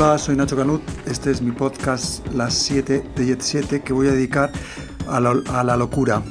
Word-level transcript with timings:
Hola, 0.00 0.16
soy 0.16 0.36
Nacho 0.36 0.56
Canut. 0.56 0.80
Este 1.06 1.32
es 1.32 1.42
mi 1.42 1.50
podcast 1.50 2.24
Las 2.32 2.54
7 2.54 3.02
de 3.16 3.26
Jet 3.26 3.40
7 3.40 3.82
que 3.82 3.92
voy 3.92 4.06
a 4.06 4.12
dedicar 4.12 4.52
a 5.08 5.18
la, 5.18 5.34
a 5.52 5.64
la 5.64 5.76
locura. 5.76 6.22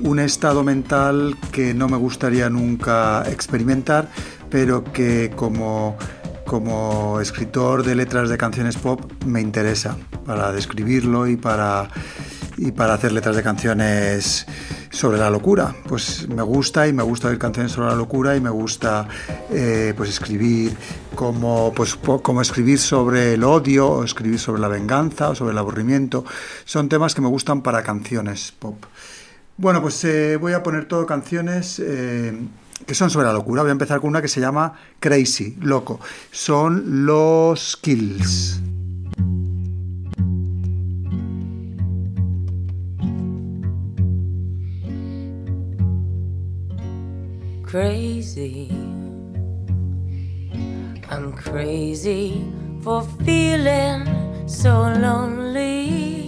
Un 0.00 0.20
estado 0.20 0.64
mental 0.64 1.36
que 1.52 1.74
no 1.74 1.86
me 1.86 1.98
gustaría 1.98 2.48
nunca 2.48 3.22
experimentar, 3.30 4.08
pero 4.48 4.82
que 4.84 5.30
como 5.36 5.98
como 6.46 7.20
escritor 7.20 7.84
de 7.84 7.94
letras 7.94 8.30
de 8.30 8.38
canciones 8.38 8.78
pop 8.78 9.12
me 9.26 9.42
interesa 9.42 9.98
para 10.24 10.50
describirlo 10.50 11.26
y 11.28 11.36
para, 11.36 11.90
y 12.56 12.72
para 12.72 12.94
hacer 12.94 13.12
letras 13.12 13.36
de 13.36 13.42
canciones 13.42 14.46
sobre 14.90 15.18
la 15.18 15.30
locura. 15.30 15.74
Pues 15.88 16.28
me 16.28 16.42
gusta 16.42 16.86
y 16.86 16.92
me 16.92 17.02
gusta 17.02 17.28
oír 17.28 17.38
canciones 17.38 17.72
sobre 17.72 17.88
la 17.88 17.94
locura 17.94 18.36
y 18.36 18.40
me 18.40 18.50
gusta 18.50 19.08
eh, 19.50 19.94
pues 19.96 20.10
escribir 20.10 20.76
como, 21.14 21.72
pues, 21.74 21.94
como 21.94 22.42
escribir 22.42 22.78
sobre 22.78 23.34
el 23.34 23.44
odio 23.44 23.88
o 23.88 24.04
escribir 24.04 24.38
sobre 24.38 24.60
la 24.60 24.68
venganza 24.68 25.30
o 25.30 25.34
sobre 25.34 25.52
el 25.52 25.58
aburrimiento. 25.58 26.24
Son 26.64 26.88
temas 26.88 27.14
que 27.14 27.20
me 27.20 27.28
gustan 27.28 27.62
para 27.62 27.82
canciones 27.82 28.52
pop. 28.58 28.84
Bueno, 29.56 29.82
pues 29.82 30.02
eh, 30.04 30.36
voy 30.36 30.54
a 30.54 30.62
poner 30.62 30.86
todo 30.86 31.06
canciones 31.06 31.80
eh, 31.84 32.32
que 32.86 32.94
son 32.94 33.10
sobre 33.10 33.26
la 33.26 33.32
locura. 33.32 33.62
Voy 33.62 33.68
a 33.68 33.72
empezar 33.72 34.00
con 34.00 34.10
una 34.10 34.22
que 34.22 34.28
se 34.28 34.40
llama 34.40 34.74
Crazy, 34.98 35.56
loco. 35.60 36.00
Son 36.30 37.04
los 37.04 37.76
Kills. 37.76 38.60
Crazy. 47.70 48.68
I'm 51.08 51.32
crazy 51.36 52.44
for 52.82 53.02
feeling 53.24 54.08
so 54.48 54.92
lonely. 55.00 56.19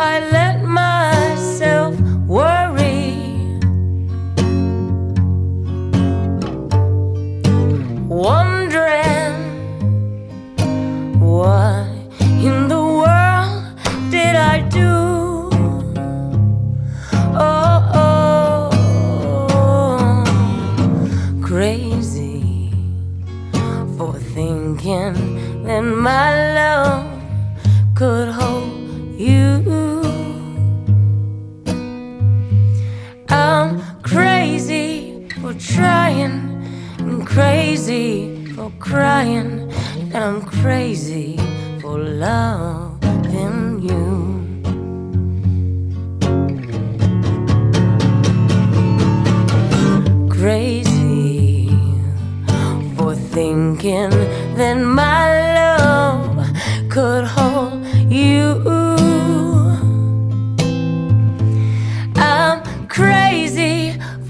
I 0.00 0.20
love 0.20 0.37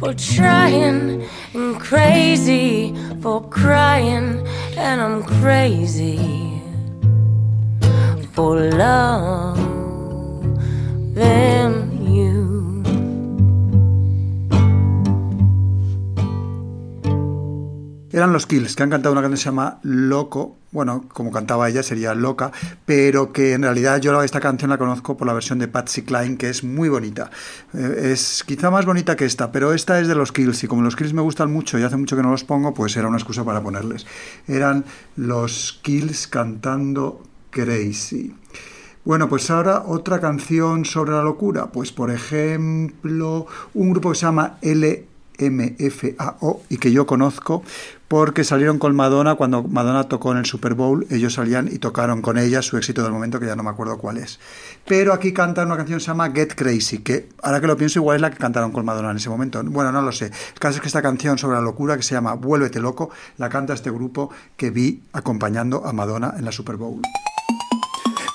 for 0.09 0.15
trying 0.15 1.29
and 1.53 1.79
crazy 1.79 2.95
for 3.21 3.47
crying, 3.51 4.43
and 4.75 5.03
I'm 5.03 5.23
crazy 5.23 6.19
for 8.33 8.57
loving 8.57 9.19
you. 12.09 12.83
Eran 18.11 18.33
los 18.33 18.47
Kills, 18.47 18.75
que 18.77 18.83
han 18.83 18.91
cantado 18.91 19.13
una 19.13 19.21
canción 19.21 19.37
que 19.37 19.43
se 19.43 19.45
llama 19.51 19.79
Loco. 19.83 20.58
Bueno, 20.71 21.05
como 21.09 21.33
cantaba 21.33 21.69
ella 21.69 21.83
sería 21.83 22.15
Loca, 22.15 22.53
pero 22.85 23.33
que 23.33 23.55
en 23.55 23.63
realidad 23.63 24.01
yo 24.01 24.23
esta 24.23 24.41
canción 24.41 24.71
la 24.71 24.77
conozco 24.77 25.17
por 25.17 25.27
la 25.27 25.33
versión 25.33 25.59
de 25.59 25.67
Patsy 25.67 26.03
Cline, 26.03 26.37
que 26.37 26.51
es 26.51 26.63
muy 26.63 26.91
bonita. 26.91 27.31
Eh, 27.73 28.11
es 28.13 28.45
quizá 28.47 28.71
más 28.71 28.85
bonita 28.85 29.17
que 29.17 29.25
esta, 29.25 29.51
pero 29.51 29.73
esta 29.73 29.99
es 29.99 30.09
de 30.09 30.15
los 30.15 30.31
Kills, 30.31 30.63
y 30.65 30.67
como 30.67 30.83
los 30.83 30.95
Kills 30.95 31.15
me 31.15 31.23
gustan 31.23 31.51
mucho 31.51 31.79
y 31.79 31.85
hace 31.85 31.97
mucho 31.97 32.17
que 32.17 32.23
no 32.23 32.31
los 32.31 32.45
pongo, 32.45 32.75
pues 32.75 32.95
era 32.99 33.09
una 33.09 33.17
excusa 33.17 33.45
para 33.45 33.63
ponerles. 33.63 34.07
Eran 34.47 34.85
los 35.17 35.81
Kills 35.83 36.27
cantando 36.27 37.23
Crazy. 37.51 38.35
Bueno, 39.05 39.29
pues 39.31 39.51
ahora 39.51 39.85
otra 39.87 40.21
canción 40.21 40.85
sobre 40.85 41.13
la 41.13 41.23
locura. 41.23 41.69
Pues 41.73 41.93
por 41.93 42.11
ejemplo, 42.11 43.47
un 43.73 43.91
grupo 43.91 44.11
que 44.11 44.17
se 44.17 44.27
llama 44.27 44.59
LMFAO 45.41 46.61
y 46.69 46.77
que 46.77 46.93
yo 46.93 47.07
conozco 47.07 47.63
porque 48.09 48.43
salieron 48.43 48.79
con 48.79 48.97
Madonna 48.97 49.35
cuando 49.35 49.63
Madonna 49.63 50.05
tocó 50.05 50.33
en 50.33 50.39
el 50.39 50.47
Super 50.47 50.75
Bowl, 50.75 51.07
ellos 51.11 51.35
salían 51.35 51.69
y 51.71 51.79
tocaron 51.79 52.23
con 52.23 52.39
ella 52.39 52.63
su 52.63 52.79
éxito 52.79 53.03
del 53.03 53.13
momento 53.13 53.39
que 53.39 53.47
ya 53.47 53.55
no 53.55 53.63
me 53.63 53.71
acuerdo 53.71 53.99
cuál 53.99 54.17
es. 54.17 54.41
Pero 54.87 55.13
aquí 55.13 55.33
cantan 55.35 55.67
una 55.67 55.77
canción 55.77 55.99
que 55.99 56.05
se 56.05 56.11
llama 56.11 56.31
Get 56.31 56.55
Crazy, 56.55 56.99
que 56.99 57.29
ahora 57.43 57.61
que 57.61 57.67
lo 57.67 57.77
pienso 57.77 57.99
igual 57.99 58.17
es 58.17 58.23
la 58.23 58.31
que 58.31 58.39
cantaron 58.39 58.73
con 58.73 58.87
Madonna 58.87 59.11
en 59.11 59.19
ese 59.19 59.29
momento. 59.29 59.63
Bueno, 59.63 59.93
no 59.93 60.01
lo 60.01 60.11
sé. 60.11 60.27
El 60.27 60.59
caso 60.59 60.77
es 60.77 60.81
que 60.81 60.87
esta 60.89 61.03
canción 61.03 61.37
sobre 61.37 61.57
la 61.57 61.63
locura 61.63 61.97
que 61.97 62.03
se 62.03 62.15
llama 62.15 62.33
Vuélvete 62.35 62.81
loco 62.81 63.11
la 63.37 63.51
canta 63.51 63.75
este 63.75 63.91
grupo 63.91 64.31
que 64.57 64.71
vi 64.71 65.03
acompañando 65.13 65.87
a 65.87 65.93
Madonna 65.93 66.35
en 66.39 66.47
la 66.47 66.53
Super 66.53 66.77
Bowl. 66.77 67.03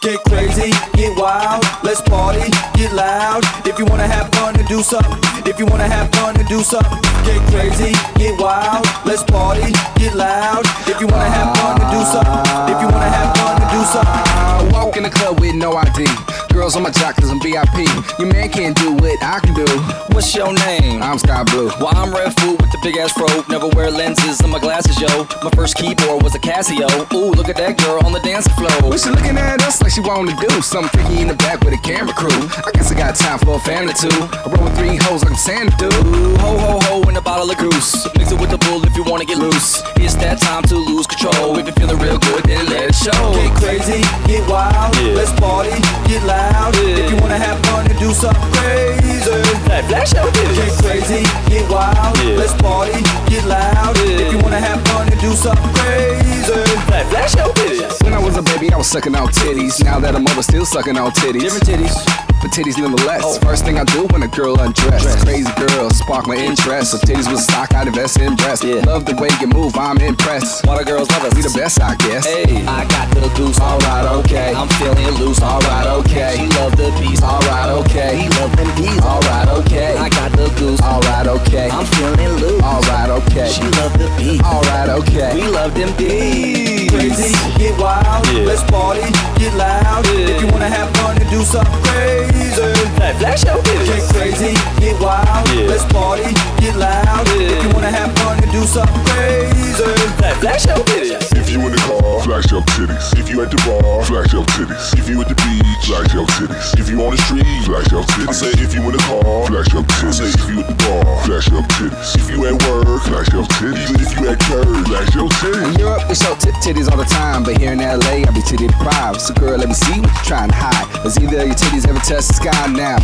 Get 0.03 0.21
crazy, 0.25 0.71
get 0.95 1.17
wild, 1.17 1.63
let's 1.81 2.01
party, 2.01 2.51
get 2.75 2.91
loud. 2.91 3.41
If 3.65 3.79
you 3.79 3.85
wanna 3.85 4.05
have 4.05 4.29
fun 4.35 4.53
and 4.59 4.67
do 4.67 4.83
something, 4.83 5.17
if 5.45 5.57
you 5.57 5.65
wanna 5.65 5.87
have 5.87 6.11
fun 6.11 6.37
and 6.37 6.47
do 6.49 6.61
something, 6.61 7.12
get 7.23 7.41
crazy, 7.51 7.93
get 8.15 8.39
wild, 8.39 8.85
let's 9.05 9.23
party, 9.23 9.71
get 9.95 10.15
loud. 10.15 10.63
If 10.87 10.99
you 10.99 11.07
wanna 11.07 11.29
have 11.29 11.57
fun 11.57 11.81
and 11.81 11.89
do 11.91 12.01
something, 12.03 12.75
if 12.75 12.81
you 12.81 12.87
wanna 12.87 13.09
have 13.09 13.35
fun 13.37 13.61
and 13.61 13.71
do 13.71 13.81
something. 13.91 14.23
I 14.63 14.69
walk 14.71 14.97
in 14.97 15.03
the 15.03 15.09
club 15.09 15.39
with 15.39 15.55
no 15.55 15.73
ID. 15.73 16.05
Girls 16.53 16.75
on 16.75 16.83
my 16.83 16.91
jock 16.91 17.15
cause 17.15 17.31
I'm 17.31 17.41
VIP. 17.41 17.89
Your 18.19 18.31
man 18.31 18.47
can't 18.49 18.77
do 18.77 18.93
what 18.93 19.17
I 19.23 19.39
can 19.39 19.55
do. 19.55 19.65
What's 20.13 20.35
your 20.35 20.53
name? 20.53 21.01
I'm 21.01 21.17
Sky 21.17 21.43
Blue. 21.43 21.67
Well, 21.81 21.89
I'm 21.97 22.13
Red 22.13 22.29
Food 22.39 22.61
with 22.61 22.71
the 22.71 22.77
big 22.83 22.95
ass 22.97 23.11
fro. 23.11 23.25
Never 23.49 23.69
wear 23.69 23.89
lenses 23.89 24.39
on 24.41 24.51
my 24.51 24.59
glasses, 24.59 25.01
yo. 25.01 25.25
My 25.41 25.49
first 25.55 25.75
keyboard 25.77 26.21
was 26.21 26.35
a 26.35 26.39
Casio. 26.39 26.87
Ooh, 27.13 27.31
look 27.31 27.49
at 27.49 27.57
that 27.57 27.79
girl 27.79 28.05
on 28.05 28.13
the 28.13 28.19
dance 28.19 28.47
floor. 28.53 28.69
Well, 28.81 28.97
she 28.99 29.09
looking 29.09 29.35
at 29.35 29.63
us 29.63 29.81
like 29.81 29.91
she 29.91 30.01
wanna 30.01 30.37
do 30.37 30.61
something 30.61 30.93
freaky 30.93 31.21
in 31.23 31.27
the 31.27 31.33
back 31.41 31.61
with 31.61 31.73
a 31.73 31.81
camera 31.81 32.13
crew. 32.13 32.29
I 32.29 32.69
guess 32.73 32.91
I 32.91 32.95
got 32.95 33.15
time 33.15 33.39
for 33.39 33.55
a 33.55 33.59
fan 33.59 33.89
or 33.89 33.93
two. 33.93 34.13
I 34.13 34.45
roll 34.53 34.69
with 34.69 34.77
three 34.77 34.97
hoes 34.97 35.23
like 35.23 35.31
I'm 35.31 35.37
Santa 35.37 35.73
dude. 35.77 35.93
Ooh, 36.05 36.37
ho 36.37 36.57
ho 36.57 36.79
ho 36.85 37.12
in 37.13 37.17
a 37.17 37.21
bottle 37.21 37.49
of 37.49 37.57
goose. 37.57 38.09
Mix 38.17 38.31
it 38.31 38.39
with 38.41 38.49
the 38.49 38.57
bull 38.65 38.81
if 38.85 38.95
you 38.97 39.03
wanna 39.03 39.25
get 39.25 39.37
loose. 39.37 39.83
It's 40.01 40.15
that 40.17 40.41
time 40.41 40.63
to 40.63 40.75
lose 40.75 41.05
control. 41.05 41.57
If 41.59 41.65
you're 41.67 41.77
feeling 41.77 41.99
real 42.01 42.17
good, 42.17 42.43
then 42.45 42.65
let 42.65 42.89
it 42.89 42.95
show. 42.95 43.13
Get 43.37 43.53
crazy, 43.61 44.01
get 44.25 44.41
wild, 44.49 44.97
let's 45.13 45.31
party, 45.37 45.77
get 46.09 46.23
loud. 46.25 46.73
If 46.73 47.11
you 47.11 47.17
wanna 47.21 47.37
have 47.37 47.59
fun 47.67 47.85
and 47.85 47.99
do 47.99 48.09
something 48.13 48.49
crazy, 48.57 49.21
Flash, 49.65 49.85
flash 49.89 50.13
your 50.13 50.25
Get 50.57 50.73
crazy, 50.81 51.21
get 51.49 51.69
wild, 51.69 52.17
Yeah. 52.17 52.41
let's 52.41 52.53
party, 52.57 52.97
get 53.29 53.45
loud. 53.45 53.93
Yeah. 53.97 54.25
If 54.25 54.33
you 54.33 54.39
wanna 54.39 54.59
have 54.59 54.81
fun 54.89 55.05
and 55.13 55.21
do 55.21 55.31
something 55.37 55.73
crazy. 55.77 56.65
Flash, 56.89 57.05
flash 57.13 57.33
your 57.35 57.53
titties. 57.53 58.03
When 58.03 58.13
I 58.13 58.19
was 58.25 58.37
a 58.37 58.41
baby, 58.41 58.73
I 58.73 58.77
was 58.77 58.87
sucking 58.87 59.15
on 59.15 59.29
titties. 59.29 59.83
Now 59.83 59.99
that 59.99 60.15
I'm 60.15 60.25
older, 60.27 60.41
still 60.41 60.65
sucking 60.65 60.97
on 60.97 61.11
titties. 61.11 61.45
Different 61.45 61.67
titties. 61.69 62.32
But 62.43 62.51
titties 62.51 62.77
nonetheless. 62.77 63.23
Oh. 63.23 63.39
First 63.39 63.63
thing 63.63 63.79
I 63.79 63.85
do 63.85 64.03
when 64.11 64.21
a 64.21 64.27
girl 64.27 64.59
undressed. 64.59 65.07
Dress. 65.07 65.23
Crazy 65.23 65.47
girl, 65.55 65.89
spark 65.91 66.27
my 66.27 66.35
interest. 66.35 66.91
So 66.91 66.97
titties 66.97 67.31
was 67.31 67.45
stock, 67.47 67.73
I'd 67.73 67.87
invest 67.87 68.19
in 68.19 68.35
breasts. 68.35 68.65
Yeah. 68.65 68.83
Love 68.83 69.05
the 69.05 69.15
way 69.15 69.29
you 69.39 69.47
move, 69.47 69.77
I'm 69.77 69.97
impressed. 69.99 70.67
All 70.67 70.77
the 70.77 70.83
girls 70.83 71.09
love 71.11 71.23
us. 71.23 71.33
We 71.35 71.41
the 71.41 71.55
best, 71.57 71.79
I 71.81 71.95
guess. 72.03 72.25
Hey, 72.27 72.65
I 72.67 72.83
got 72.91 73.07
the 73.15 73.31
goose. 73.39 73.57
Alright, 73.61 74.05
okay. 74.19 74.53
I'm 74.53 74.67
feeling 74.75 75.15
loose. 75.23 75.41
Alright, 75.41 75.87
okay. 76.03 76.35
She 76.35 76.47
love 76.59 76.75
the 76.75 76.91
beast. 76.99 77.23
Alright, 77.23 77.69
okay. 77.87 78.11
He 78.19 78.27
love 78.35 78.51
them 78.59 78.69
bees. 78.75 78.99
Alright, 78.99 79.47
okay. 79.63 79.95
I 79.95 80.09
got 80.09 80.31
the 80.35 80.51
goose. 80.59 80.81
Alright, 80.81 81.27
okay. 81.27 81.69
I'm 81.71 81.85
feeling 81.95 82.33
loose. 82.43 82.61
Alright, 82.61 83.09
okay. 83.23 83.47
She 83.55 83.63
love 83.79 83.95
the 83.95 84.11
beast. 84.19 84.43
Alright, 84.43 84.89
okay. 84.89 85.31
We 85.33 85.47
love 85.47 85.73
them 85.73 85.95
bees. 85.95 86.91
Crazy, 86.91 87.31
get 87.57 87.79
wild, 87.79 88.27
Yeah. 88.27 88.43
let's 88.51 88.63
party, 88.67 89.07
get 89.39 89.55
loud. 89.55 90.05
Yeah. 90.11 90.35
If 90.35 90.41
you 90.43 90.47
wanna 90.51 90.67
have 90.67 90.91
fun 90.97 91.15
and 91.15 91.29
do 91.29 91.41
something 91.43 91.81
crazy. 91.87 92.32
Flash, 92.37 93.15
flash 93.19 93.43
your 93.45 93.61
Get 93.63 94.03
crazy, 94.13 94.53
get 94.79 94.99
wild, 94.99 95.47
Yeah. 95.49 95.67
let's 95.67 95.85
party, 95.93 96.33
get 96.59 96.75
loud. 96.75 97.27
Yeah. 97.27 97.51
If 97.53 97.63
you 97.63 97.69
wanna 97.69 97.91
have 97.91 98.11
fun 98.19 98.41
and 98.41 98.51
do 98.51 98.63
something 98.65 99.03
crazy. 99.05 99.83
Flash, 100.17 100.37
flash 100.39 100.65
your 100.65 100.77
titties. 100.85 101.37
If 101.37 101.49
you 101.49 101.59
in 101.65 101.71
the 101.71 101.77
car, 101.81 102.21
flash 102.23 102.51
your 102.51 102.61
titties. 102.61 103.19
If 103.19 103.29
you 103.29 103.41
at 103.41 103.51
the 103.51 103.57
bar, 103.65 104.03
flash 104.05 104.33
your 104.33 104.45
titties. 104.53 104.93
If 104.97 105.09
you 105.09 105.21
at 105.21 105.27
the 105.29 105.35
beach, 105.35 105.85
flash 105.85 106.13
your 106.13 106.25
titties. 106.25 106.79
If 106.79 106.89
you 106.89 107.01
on 107.03 107.11
the 107.11 107.21
street, 107.25 107.45
flash 107.65 107.91
your 107.91 108.03
titties. 108.03 108.29
I 108.29 108.33
say 108.33 108.51
if 108.63 108.73
you 108.73 108.81
in 108.81 108.91
the 108.93 109.01
car, 109.09 109.47
flash 109.49 109.73
your 109.73 109.83
titties. 109.83 110.07
I 110.07 110.11
say 110.11 110.29
if 110.33 110.49
you 110.49 110.59
at 110.61 110.67
the 110.69 110.77
bar, 110.85 111.03
flash 111.25 111.47
your 111.49 111.63
titties. 111.75 112.09
If 112.15 112.29
you 112.31 112.45
at 112.45 112.55
work, 112.69 113.01
flash 113.03 113.29
your 113.33 113.45
titties. 113.57 113.89
Even 113.89 114.01
if 114.01 114.11
you 114.17 114.23
at 114.29 114.39
church, 114.47 114.87
flash 114.87 115.09
your 115.15 115.25
In 115.25 115.29
titties. 115.41 115.77
Europe, 115.79 116.03
they 116.07 116.15
show 116.15 116.33
tit 116.37 116.55
titties 116.63 116.89
all 116.89 116.97
the 116.97 117.05
time, 117.09 117.43
but 117.43 117.57
here 117.57 117.73
in 117.73 117.79
LA, 117.79 118.23
I 118.23 118.31
be 118.31 118.41
titty 118.45 118.67
deprived. 118.67 119.19
So, 119.21 119.33
girl, 119.33 119.57
let 119.57 119.67
me 119.67 119.75
see 119.75 119.99
what 119.99 120.09
you're 120.13 120.29
trying 120.29 120.49
to 120.49 120.55
hide. 120.55 120.85
Cause 121.03 121.17
either 121.19 121.43
your 121.45 121.55
titties 121.57 121.87
ever 121.89 121.99
touch 121.99 122.22
the 122.22 122.22
sky 122.23 122.67
now. 122.67 122.97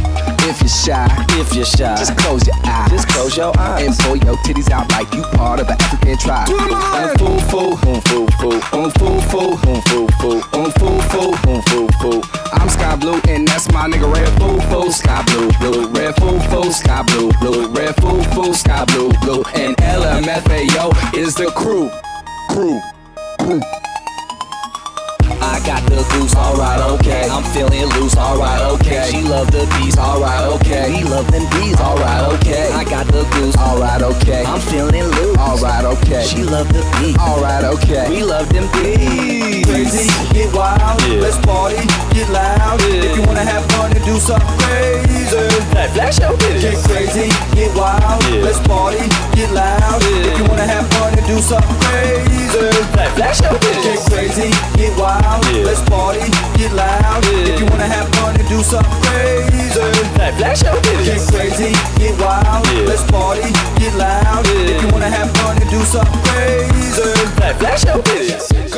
If 0.47 0.61
you're 0.61 0.69
shy, 0.69 1.25
If 1.39 1.53
you're 1.53 1.65
shy, 1.65 1.95
just 1.97 2.17
close 2.17 2.47
your 2.47 2.55
eyes. 2.65 2.89
Just 2.89 3.07
close 3.09 3.37
your 3.37 3.57
eyes. 3.59 3.85
And 3.85 3.97
pull 3.99 4.17
your 4.17 4.35
titties 4.37 4.71
out 4.71 4.89
like 4.91 5.13
you 5.13 5.23
part 5.37 5.59
of 5.59 5.67
an 5.67 5.77
African 5.81 6.17
tribe. 6.17 6.49
Um 6.49 7.17
foo 7.17 7.39
foo, 7.49 7.71
um 7.89 8.01
foo 8.01 8.27
foo, 8.39 8.61
um 8.77 8.91
foo 8.91 9.21
foo, 9.29 9.51
um 9.67 9.81
foo 9.81 10.07
foo, 10.19 10.41
um 10.53 10.71
foo 10.71 11.01
foo, 11.11 11.51
um 11.51 11.61
foo 11.63 11.87
foo. 11.99 12.21
I'm 12.53 12.69
sky 12.69 12.95
blue, 12.95 13.19
and 13.27 13.47
that's 13.47 13.71
my 13.71 13.87
nigga 13.87 14.11
red 14.11 14.29
foo 14.39 14.59
foo. 14.69 14.91
Sky 14.91 15.23
blue, 15.27 15.51
blue, 15.59 15.87
red 15.89 16.15
foo 16.15 16.39
foo. 16.49 16.71
Sky 16.71 17.03
blue, 17.03 17.31
blue, 17.41 17.67
red 17.67 17.95
foo 17.97 18.23
foo. 18.33 18.53
Sky 18.53 18.85
blue, 18.85 19.11
blue. 19.21 19.43
And 19.55 19.75
LMFAO 19.77 21.17
is 21.17 21.35
the 21.35 21.51
crew. 21.51 21.89
Crew. 22.49 22.79
Crew. 23.39 23.61
I 25.41 25.61
got 25.65 25.83
the 25.89 26.01
goose, 26.13 26.35
alright, 26.35 26.81
okay. 26.99 27.29
I'm 27.29 27.43
feeling 27.53 27.85
loose, 27.99 28.17
alright, 28.17 28.61
okay. 28.79 29.09
She 29.11 29.21
love 29.21 29.51
the 29.51 29.65
beast, 29.77 29.97
alright, 29.97 30.43
okay. 30.59 30.89
We 30.91 31.03
love 31.03 31.29
them 31.31 31.45
bees, 31.53 31.79
alright, 31.79 32.23
okay. 32.39 32.71
I 32.73 32.83
got 32.83 33.07
the 33.07 33.23
goose, 33.35 33.55
Alright, 33.57 34.01
okay. 34.01 34.43
I'm 34.45 34.59
feeling 34.59 35.03
loose. 35.03 35.37
Alright, 35.37 35.85
okay. 35.85 36.23
She 36.25 36.43
love 36.43 36.67
the 36.71 36.81
bees, 36.97 37.17
Alright, 37.17 37.63
okay. 37.63 38.09
we 38.09 38.23
love 38.23 38.47
them 38.49 38.67
bees. 38.71 39.65
Crazy, 39.67 40.07
get 40.33 40.53
wild, 40.55 41.01
Yeah. 41.03 41.19
let's 41.21 41.37
party, 41.45 41.77
get 42.15 42.29
loud. 42.29 42.79
Yeah. 42.81 43.03
If 43.03 43.17
you 43.17 43.23
wanna 43.27 43.43
have 43.45 43.65
fun 43.71 43.91
and 43.95 44.03
do 44.05 44.15
something 44.19 44.57
crazy. 44.63 45.27
Flash, 45.71 45.91
flash 45.93 46.19
your 46.19 46.35
Get 46.37 46.77
crazy, 46.87 47.27
get 47.53 47.75
wild, 47.75 48.23
Yeah. 48.31 48.41
let's 48.47 48.59
party, 48.67 49.03
get 49.35 49.51
loud. 49.51 50.01
If 50.01 50.37
you 50.39 50.45
wanna 50.47 50.65
have 50.67 50.87
fun 50.95 51.13
and 51.17 51.27
do 51.27 51.37
something 51.39 51.79
crazy. 51.83 52.47
Flash, 52.95 53.11
flash 53.15 53.39
your 53.41 53.59
Get 53.83 53.99
crazy, 54.09 54.49
get 54.79 54.97
wild, 54.97 55.18
Yeah. 55.19 55.65
let's 55.65 55.81
party, 55.89 56.25
get 56.57 56.71
loud. 56.73 57.23
Yeah. 57.25 57.51
If 57.51 57.59
you 57.59 57.65
wanna 57.67 57.87
have 57.87 58.07
fun 58.15 58.35
and 58.39 58.47
do 58.47 58.61
something 58.63 59.01
crazy. 59.03 59.69
Flash, 60.15 60.35
flash 60.37 60.61
your 60.63 60.79
Get 61.03 61.21
crazy, 61.31 61.71
get 61.99 62.15
wild, 62.19 62.65
Yeah. 62.67 62.87
let's 62.89 63.03
party, 63.11 63.49
get 63.79 63.93
loud. 63.95 64.45
If 64.47 64.81
you 64.81 64.89
wanna 64.89 65.09
have 65.09 65.29
fun 65.37 65.57
and 65.61 65.69
do 65.69 65.81
something 65.83 66.21
crazy. 66.29 67.11
Flash, 67.37 67.55
flash 67.59 67.83
your 67.85 67.99
titties. 68.03 68.68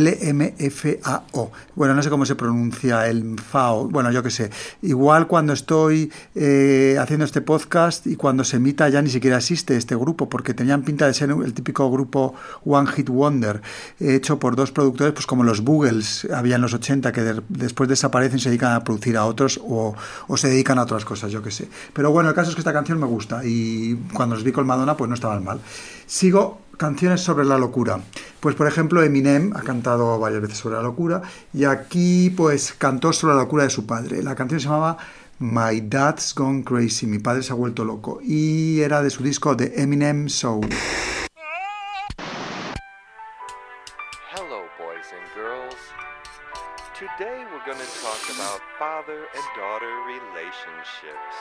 LMFAO. 0.00 1.50
Bueno, 1.74 1.94
no 1.94 2.02
sé 2.02 2.10
cómo 2.10 2.26
se 2.26 2.34
pronuncia 2.34 3.06
el 3.08 3.38
FAO. 3.38 3.88
Bueno, 3.88 4.10
yo 4.10 4.22
qué 4.22 4.30
sé. 4.30 4.50
Igual 4.82 5.26
cuando 5.26 5.52
estoy 5.52 6.12
eh, 6.34 6.96
haciendo 7.00 7.24
este 7.24 7.40
podcast 7.40 8.06
y 8.06 8.16
cuando 8.16 8.44
se 8.44 8.56
emita 8.56 8.88
ya 8.88 9.02
ni 9.02 9.10
siquiera 9.10 9.36
existe 9.38 9.76
este 9.76 9.94
grupo, 9.96 10.28
porque 10.28 10.54
tenían 10.54 10.82
pinta 10.82 11.06
de 11.06 11.14
ser 11.14 11.30
el 11.30 11.54
típico 11.54 11.90
grupo 11.90 12.34
One 12.64 12.90
Hit 12.90 13.08
Wonder, 13.08 13.60
hecho 14.00 14.38
por 14.38 14.56
dos 14.56 14.72
productores, 14.72 15.12
pues 15.14 15.26
como 15.26 15.44
los 15.44 15.62
Boogles 15.62 16.26
había 16.34 16.56
en 16.56 16.62
los 16.62 16.74
80, 16.74 17.12
que 17.12 17.20
de- 17.22 17.42
después 17.48 17.88
desaparecen 17.88 18.38
y 18.38 18.42
se 18.42 18.48
dedican 18.50 18.72
a 18.72 18.84
producir 18.84 19.16
a 19.16 19.24
otros 19.24 19.60
o, 19.62 19.94
o 20.26 20.36
se 20.36 20.48
dedican 20.48 20.78
a 20.78 20.82
otras 20.82 21.04
cosas, 21.04 21.30
yo 21.32 21.42
qué 21.42 21.50
sé. 21.50 21.68
Pero 21.92 22.10
bueno, 22.10 22.28
el 22.28 22.34
caso 22.34 22.50
es 22.50 22.54
que 22.56 22.60
esta 22.60 22.72
canción 22.72 22.98
me 22.98 23.06
gusta 23.06 23.42
y 23.44 23.94
cuando 24.12 24.34
los 24.34 24.44
vi 24.44 24.52
con 24.52 24.66
Madonna, 24.66 24.96
pues 24.96 25.08
no 25.08 25.14
estaban 25.14 25.44
mal. 25.44 25.60
Sigo 26.06 26.60
canciones 26.76 27.20
sobre 27.20 27.44
la 27.44 27.58
locura. 27.58 28.00
Pues 28.40 28.54
por 28.54 28.68
ejemplo 28.68 29.02
Eminem 29.02 29.52
ha 29.56 29.62
cantado 29.62 30.16
varias 30.20 30.40
veces 30.42 30.58
sobre 30.58 30.76
la 30.76 30.82
locura 30.82 31.22
y 31.52 31.64
aquí 31.64 32.30
pues 32.30 32.72
cantó 32.72 33.12
sobre 33.12 33.34
la 33.34 33.40
locura 33.42 33.64
de 33.64 33.70
su 33.70 33.84
padre. 33.84 34.22
La 34.22 34.36
canción 34.36 34.60
se 34.60 34.66
llamaba 34.68 34.96
My 35.40 35.80
Dad's 35.80 36.34
Gone 36.36 36.62
Crazy, 36.62 37.06
mi 37.06 37.18
padre 37.18 37.42
se 37.42 37.52
ha 37.52 37.56
vuelto 37.56 37.84
loco 37.84 38.20
y 38.22 38.80
era 38.80 39.02
de 39.02 39.10
su 39.10 39.24
disco 39.24 39.56
The 39.56 39.82
Eminem 39.82 40.28
Soul. 40.28 40.68
Hello, 44.32 44.62
boys 44.78 45.10
and 45.10 45.26
girls. 45.34 45.74
Today 46.94 47.44
we're 47.50 47.66
going 47.66 47.78
to 47.78 47.90
talk 48.02 48.22
about 48.36 48.60
father 48.78 49.26
and 49.34 49.44
daughter 49.56 49.90
relationships. 50.06 51.36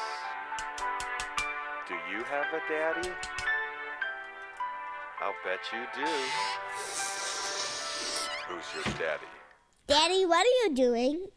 Do 1.87 1.93
you 2.11 2.23
have 2.23 2.47
a 2.53 2.61
daddy? 2.67 3.46
I'll 5.19 5.33
bet 5.43 5.59
you 5.73 5.79
do. 5.95 6.11
Who's 8.47 8.65
your 8.75 8.93
daddy? 8.99 9.25
Daddy, 9.87 10.25
what 10.25 10.45
are 10.45 10.67
you 10.67 10.75
doing? 10.75 11.27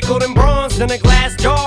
nickel 0.00 0.22
and 0.22 0.34
bronze 0.34 0.78
in 0.78 0.90
a 0.90 0.98
glass 0.98 1.34
jar. 1.36 1.57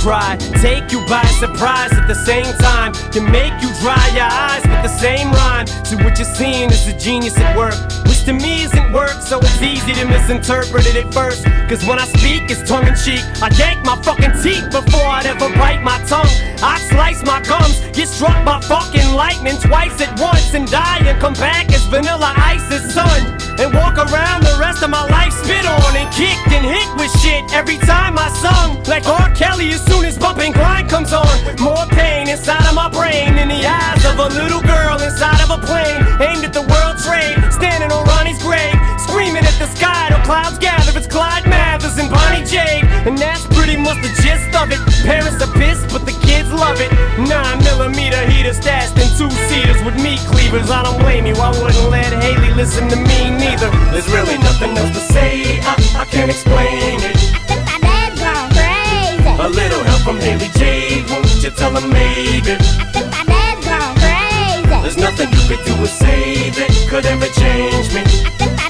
Cry, 0.00 0.36
take 0.64 0.90
you 0.92 1.04
by 1.06 1.24
surprise 1.38 1.92
at 1.92 2.08
the 2.08 2.14
same 2.14 2.50
time, 2.58 2.92
can 3.12 3.30
make 3.30 3.52
you 3.60 3.68
dry 3.80 4.00
your 4.16 4.24
eyes 4.24 4.64
with 4.64 4.82
the 4.82 4.88
same 4.88 5.30
rhyme. 5.30 5.66
So 5.84 5.96
what 5.96 6.18
you're 6.18 6.34
seeing 6.34 6.70
is 6.70 6.88
a 6.88 6.96
genius 6.96 7.36
at 7.36 7.56
work, 7.56 7.76
which 8.08 8.24
to 8.24 8.32
me 8.32 8.64
isn't 8.64 8.92
work, 8.92 9.20
so 9.20 9.38
it's 9.38 9.62
easy 9.62 9.92
to 9.92 10.06
misinterpret 10.06 10.86
it 10.86 10.96
at 10.96 11.12
first. 11.12 11.44
Cause 11.68 11.86
when 11.86 11.98
I 11.98 12.06
speak, 12.06 12.50
it's 12.50 12.66
tongue 12.68 12.86
in 12.86 12.96
cheek. 12.96 13.20
I 13.42 13.50
yank 13.58 13.84
my 13.84 13.96
fucking 14.02 14.40
teeth 14.42 14.64
before 14.72 15.06
I'd 15.06 15.26
ever 15.26 15.48
bite 15.60 15.82
my 15.82 15.98
tongue. 16.06 16.32
I'd 16.62 16.80
slice 16.88 17.22
my 17.22 17.40
gums, 17.42 17.80
get 17.92 18.08
struck 18.08 18.44
by 18.44 18.60
fucking 18.60 19.14
lightning 19.14 19.58
twice 19.58 20.00
at 20.00 20.18
once, 20.18 20.54
and 20.54 20.68
die 20.70 21.04
and 21.04 21.20
come 21.20 21.34
back 21.34 21.70
as 21.72 21.84
vanilla 21.84 22.32
ice's 22.36 22.94
son. 22.94 23.39
And 23.58 23.74
walk 23.74 23.96
around 23.98 24.42
the 24.42 24.56
rest 24.60 24.82
of 24.82 24.90
my 24.90 25.04
life 25.08 25.32
spit 25.32 25.66
on 25.66 25.96
and 25.96 26.08
kicked 26.12 26.48
and 26.52 26.64
hit 26.64 26.88
with 26.96 27.10
shit 27.20 27.42
every 27.52 27.78
time 27.78 28.18
I 28.18 28.28
sung. 28.30 28.82
Like 28.84 29.06
R. 29.06 29.30
Kelly 29.34 29.70
as 29.70 29.84
soon 29.84 30.04
as 30.04 30.18
bumping 30.18 30.52
grind 30.52 30.88
comes 30.88 31.12
on. 31.12 31.26
More 31.58 31.86
pain 31.90 32.28
inside 32.28 32.66
of 32.66 32.74
my 32.74 32.88
brain 32.88 33.38
in 33.38 33.48
the 33.48 33.66
eyes 33.66 34.04
of 34.04 34.18
a 34.18 34.28
little 34.34 34.62
girl 34.62 35.00
inside 35.00 35.40
of 35.42 35.50
a 35.50 35.58
plane. 35.64 36.00
Aimed 36.20 36.44
at 36.44 36.52
the 36.52 36.62
world 36.62 36.96
trade, 37.02 37.36
standing 37.52 37.90
on 37.90 38.04
Ronnie's 38.06 38.40
grave. 38.42 38.89
Screaming 39.10 39.42
at 39.42 39.58
the 39.58 39.66
sky 39.66 40.06
till 40.08 40.22
clouds 40.22 40.58
gather. 40.58 40.96
It's 40.96 41.08
Clyde 41.08 41.42
Mathers 41.42 41.98
and 41.98 42.08
Bonnie 42.08 42.46
Jade. 42.46 42.86
And 43.02 43.18
that's 43.18 43.44
pretty 43.50 43.76
much 43.76 43.98
the 44.06 44.12
gist 44.22 44.54
of 44.54 44.70
it. 44.70 44.78
Parents 45.02 45.42
are 45.42 45.50
pissed, 45.58 45.90
but 45.90 46.06
the 46.06 46.14
kids 46.22 46.52
love 46.52 46.78
it. 46.78 46.94
Nine 47.18 47.58
millimeter 47.66 48.22
heater 48.30 48.54
stashed 48.54 48.94
in 49.02 49.10
two 49.18 49.26
seaters 49.50 49.82
with 49.82 49.98
meat 49.98 50.22
cleavers. 50.30 50.70
I 50.70 50.84
don't 50.84 50.98
blame 51.02 51.26
you, 51.26 51.34
I 51.34 51.50
wouldn't 51.58 51.90
let 51.90 52.06
Haley 52.22 52.54
listen 52.54 52.86
to 52.86 52.94
me 52.94 53.34
neither. 53.34 53.66
There's 53.90 54.06
really 54.14 54.38
nothing 54.38 54.78
else 54.78 54.94
to 54.94 55.02
say, 55.12 55.58
I, 55.58 55.74
I 55.98 56.04
can't 56.06 56.30
explain 56.30 57.02
it. 57.02 57.16
I 57.34 57.50
think 57.50 57.66
my 57.66 57.78
dad's 57.82 58.20
gone 58.22 58.50
crazy. 58.54 59.42
A 59.42 59.48
little 59.50 59.82
help 59.90 60.02
from 60.06 60.18
Haley 60.22 60.54
Jade, 60.54 61.10
won't 61.10 61.26
you 61.42 61.50
tell 61.50 61.74
her 61.74 61.82
maybe? 61.82 62.54
I 62.54 62.94
think 62.94 63.10
my 63.10 63.26
dad's 63.26 63.66
gone 63.66 63.94
crazy. 63.98 64.82
There's 64.86 65.02
nothing 65.02 65.34
you 65.34 65.42
could 65.50 65.62
do 65.66 65.74
or 65.82 65.90
say 65.90 66.50
that 66.54 66.70
could 66.88 67.06
ever 67.06 67.26
change 67.34 67.90
me. 67.90 68.69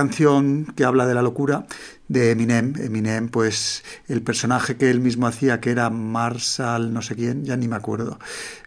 Canción 0.00 0.64
que 0.76 0.84
habla 0.84 1.06
de 1.06 1.12
la 1.12 1.20
locura 1.20 1.66
de 2.08 2.30
Eminem. 2.30 2.72
Eminem, 2.78 3.28
pues 3.28 3.84
el 4.08 4.22
personaje 4.22 4.78
que 4.78 4.88
él 4.88 5.00
mismo 5.00 5.26
hacía, 5.26 5.60
que 5.60 5.70
era 5.70 5.90
Marshall, 5.90 6.90
no 6.94 7.02
sé 7.02 7.14
quién, 7.16 7.44
ya 7.44 7.54
ni 7.58 7.68
me 7.68 7.76
acuerdo. 7.76 8.18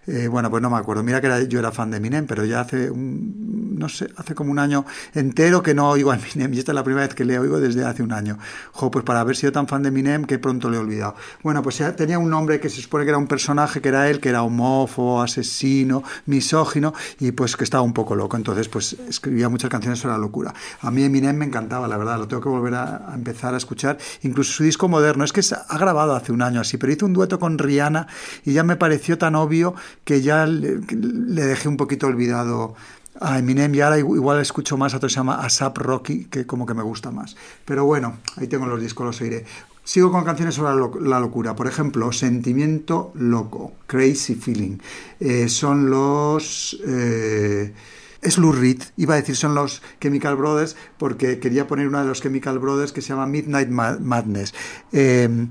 Eh, 0.05 0.27
bueno, 0.27 0.49
pues 0.49 0.61
no 0.61 0.69
me 0.69 0.77
acuerdo. 0.77 1.01
Mira 1.03 1.21
que 1.21 1.27
era- 1.27 1.43
yo 1.43 1.59
era 1.59 1.71
fan 1.71 1.89
de 1.91 1.97
Eminem, 1.97 2.25
pero 2.27 2.43
ya 2.45 2.59
hace, 2.61 2.91
un- 2.91 3.77
no 3.79 3.87
sé, 3.87 4.09
hace 4.17 4.35
como 4.35 4.51
un 4.51 4.59
año 4.59 4.85
entero 5.13 5.63
que 5.63 5.73
no 5.73 5.89
oigo 5.89 6.11
a 6.11 6.15
Eminem. 6.15 6.53
Y 6.53 6.59
esta 6.59 6.71
es 6.71 6.75
la 6.75 6.83
primera 6.83 7.05
vez 7.07 7.15
que 7.15 7.23
le 7.25 7.39
oigo 7.39 7.59
desde 7.59 7.85
hace 7.85 8.03
un 8.03 8.11
año. 8.11 8.37
Jo, 8.73 8.91
pues 8.91 9.05
para 9.05 9.21
haber 9.21 9.35
sido 9.35 9.51
tan 9.51 9.67
fan 9.67 9.81
de 9.83 9.89
Eminem 9.89 10.25
que 10.25 10.39
pronto 10.39 10.69
le 10.69 10.77
he 10.77 10.79
olvidado. 10.79 11.15
Bueno, 11.41 11.61
pues 11.63 11.81
tenía 11.95 12.19
un 12.19 12.29
nombre 12.29 12.59
que 12.59 12.69
se 12.69 12.81
supone 12.81 13.05
que 13.05 13.09
era 13.11 13.17
un 13.17 13.27
personaje, 13.27 13.81
que 13.81 13.89
era 13.89 14.09
él, 14.09 14.19
que 14.19 14.29
era 14.29 14.43
homófobo, 14.43 15.21
asesino, 15.21 16.03
misógino, 16.25 16.93
y 17.19 17.31
pues 17.31 17.55
que 17.55 17.63
estaba 17.63 17.83
un 17.83 17.93
poco 17.93 18.15
loco. 18.15 18.35
Entonces, 18.37 18.67
pues 18.67 18.93
escribía 19.07 19.47
muchas 19.49 19.69
canciones 19.69 19.99
sobre 19.99 20.13
la 20.15 20.19
locura. 20.19 20.53
A 20.81 20.91
mí 20.91 21.03
Eminem 21.03 21.35
me 21.37 21.45
encantaba, 21.45 21.87
la 21.87 21.97
verdad, 21.97 22.17
lo 22.17 22.27
tengo 22.27 22.41
que 22.43 22.49
volver 22.49 22.75
a, 22.75 23.11
empezar 23.15 23.53
a 23.53 23.57
escuchar. 23.57 23.97
Incluso 24.23 24.51
su 24.53 24.63
disco 24.63 24.87
moderno, 24.89 25.23
es 25.23 25.31
que 25.31 25.41
ha 25.69 25.77
grabado 25.77 26.15
hace 26.15 26.31
un 26.31 26.41
año 26.41 26.59
así, 26.61 26.77
pero 26.77 26.91
hizo 26.91 27.05
un 27.05 27.13
dueto 27.13 27.39
con 27.39 27.57
Rihanna 27.57 28.07
y 28.43 28.53
ya 28.53 28.63
me 28.63 28.75
pareció 28.75 29.17
tan 29.17 29.35
obvio 29.35 29.75
que 30.03 30.21
ya 30.21 30.45
le, 30.45 30.77
dejé 30.79 31.67
un 31.67 31.77
poquito 31.77 32.07
olvidado 32.07 32.75
a 33.21 33.37
Eminem 33.39 33.73
y 33.75 33.81
ahora 33.81 33.99
igu- 33.99 34.15
igual 34.15 34.41
escucho 34.41 34.75
más 34.77 34.93
a 34.93 34.97
otro 34.97 35.07
que 35.07 35.13
se 35.13 35.19
llama 35.19 35.35
ASAP 35.45 35.77
Rocky, 35.77 36.25
que 36.25 36.45
como 36.45 36.65
que 36.65 36.73
me 36.73 36.83
gusta 36.83 37.11
más. 37.11 37.35
Pero 37.65 37.85
bueno, 37.85 38.17
ahí 38.37 38.47
tengo 38.47 38.65
los 38.65 38.81
discos, 38.81 39.05
los 39.05 39.21
oiré. 39.21 39.45
Sigo 39.85 40.11
con 40.11 40.23
canciones 40.23 40.55
sobre 40.55 40.69
la, 40.71 40.75
lo- 40.77 40.99
la 40.99 41.19
locura. 41.19 41.55
Por 41.55 41.67
ejemplo, 41.67 42.11
Sentimiento 42.11 43.11
Loco, 43.15 43.73
Crazy 43.85 44.35
Feeling. 44.35 44.77
Eh, 45.19 45.47
son 45.49 45.89
los... 45.89 46.79
eh, 46.87 47.73
es 48.21 48.37
Lou 48.37 48.53
Reed, 48.53 48.81
iba 48.95 49.15
a 49.15 49.17
decir 49.17 49.35
son 49.35 49.53
los 49.53 49.81
Chemical 49.99 50.37
Brothers, 50.37 50.77
porque 50.97 51.39
quería 51.39 51.67
poner 51.67 51.89
una 51.89 52.01
de 52.03 52.07
los 52.07 52.21
Chemical 52.21 52.57
Brothers 52.57 52.93
que 52.93 53.01
se 53.01 53.09
llama 53.09 53.25
Midnight 53.25 53.67
Ma- 53.67 53.97
Madness. 53.99 54.53
Eh, 54.93 55.47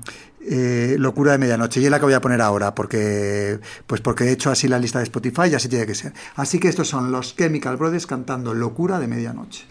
eh, 0.49 0.95
locura 0.99 1.33
de 1.33 1.37
medianoche 1.37 1.79
y 1.79 1.85
es 1.85 1.91
la 1.91 1.99
que 1.99 2.05
voy 2.05 2.13
a 2.13 2.21
poner 2.21 2.41
ahora 2.41 2.75
porque 2.75 3.59
pues 3.87 4.01
porque 4.01 4.25
he 4.25 4.31
hecho 4.31 4.51
así 4.51 4.67
la 4.67 4.79
lista 4.79 4.99
de 4.99 5.03
Spotify 5.03 5.49
y 5.51 5.55
así 5.55 5.69
tiene 5.69 5.85
que 5.85 5.95
ser. 5.95 6.13
Así 6.35 6.59
que 6.59 6.67
estos 6.67 6.87
son 6.87 7.11
los 7.11 7.35
Chemical 7.35 7.77
Brothers 7.77 8.07
cantando 8.07 8.53
locura 8.53 8.99
de 8.99 9.07
medianoche 9.07 9.65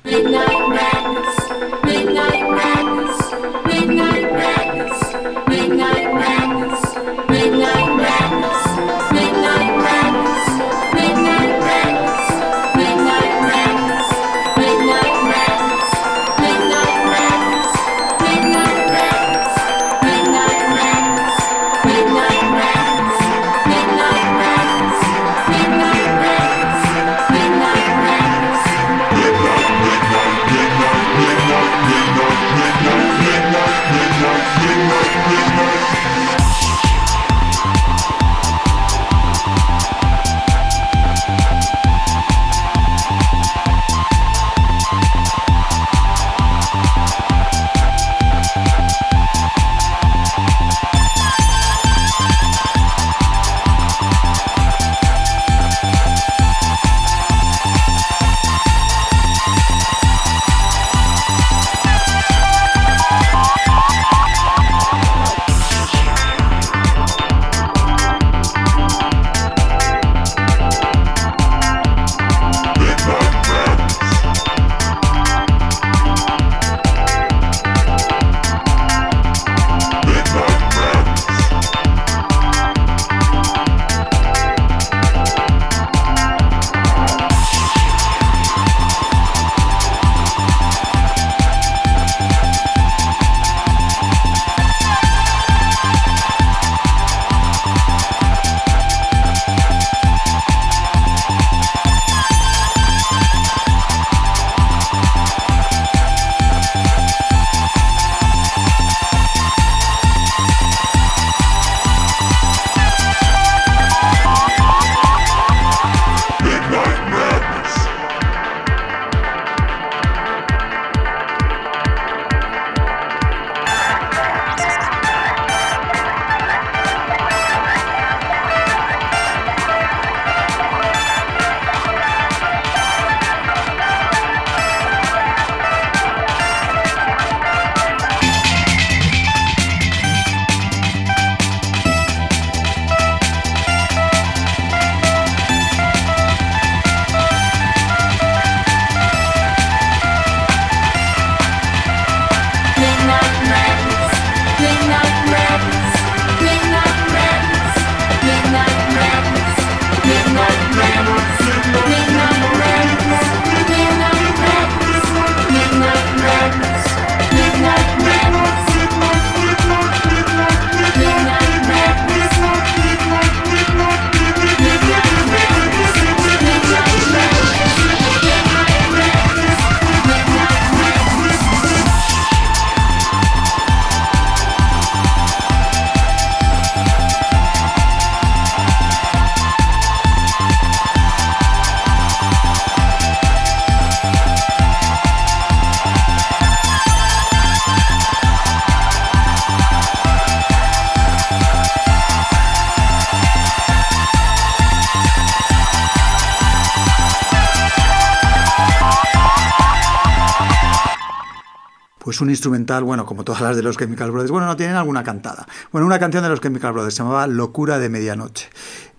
un 212.22 212.30
instrumental, 212.30 212.84
bueno, 212.84 213.04
como 213.04 213.24
todas 213.24 213.42
las 213.42 213.56
de 213.56 213.62
los 213.62 213.76
Chemical 213.76 214.10
Brothers, 214.10 214.30
bueno, 214.30 214.46
no 214.46 214.56
tienen 214.56 214.76
alguna 214.76 215.02
cantada. 215.02 215.46
Bueno, 215.70 215.86
una 215.86 215.98
canción 215.98 216.22
de 216.22 216.30
los 216.30 216.40
Chemical 216.40 216.72
Brothers 216.72 216.94
se 216.94 217.02
llamaba 217.02 217.26
Locura 217.26 217.78
de 217.78 217.88
Medianoche. 217.88 218.48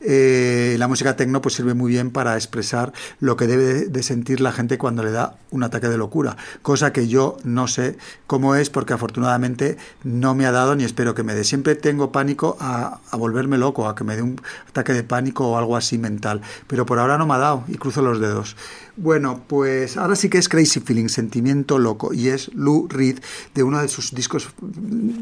Eh, 0.05 0.75
la 0.77 0.87
música 0.87 1.15
tecno 1.15 1.41
pues 1.41 1.55
sirve 1.55 1.73
muy 1.73 1.91
bien 1.91 2.11
para 2.11 2.35
expresar 2.35 2.91
lo 3.19 3.37
que 3.37 3.47
debe 3.47 3.85
de 3.85 4.03
sentir 4.03 4.41
la 4.41 4.51
gente 4.51 4.77
cuando 4.77 5.01
le 5.01 5.11
da 5.11 5.37
un 5.49 5.63
ataque 5.63 5.87
de 5.87 5.97
locura, 5.97 6.35
cosa 6.61 6.91
que 6.91 7.07
yo 7.07 7.37
no 7.43 7.67
sé 7.67 7.97
cómo 8.27 8.55
es 8.55 8.69
porque 8.69 8.93
afortunadamente 8.93 9.77
no 10.03 10.35
me 10.35 10.45
ha 10.45 10.51
dado 10.51 10.75
ni 10.75 10.83
espero 10.83 11.15
que 11.15 11.23
me 11.23 11.33
dé. 11.33 11.43
Siempre 11.45 11.75
tengo 11.75 12.11
pánico 12.11 12.57
a, 12.59 12.99
a 13.09 13.17
volverme 13.17 13.57
loco, 13.57 13.87
a 13.87 13.95
que 13.95 14.03
me 14.03 14.15
dé 14.15 14.21
un 14.21 14.41
ataque 14.67 14.91
de 14.91 15.03
pánico 15.03 15.47
o 15.47 15.57
algo 15.57 15.77
así 15.77 15.97
mental, 15.97 16.41
pero 16.67 16.85
por 16.85 16.99
ahora 16.99 17.17
no 17.17 17.25
me 17.25 17.35
ha 17.35 17.37
dado 17.37 17.63
y 17.67 17.77
cruzo 17.77 18.01
los 18.01 18.19
dedos. 18.19 18.57
Bueno, 18.95 19.41
pues 19.47 19.97
ahora 19.97 20.15
sí 20.15 20.29
que 20.29 20.37
es 20.37 20.49
Crazy 20.49 20.79
Feeling, 20.79 21.07
sentimiento 21.07 21.79
loco, 21.79 22.13
y 22.13 22.27
es 22.27 22.53
Lou 22.53 22.87
Reed 22.87 23.19
de 23.55 23.63
uno 23.63 23.81
de 23.81 23.87
sus 23.87 24.13
discos 24.13 24.49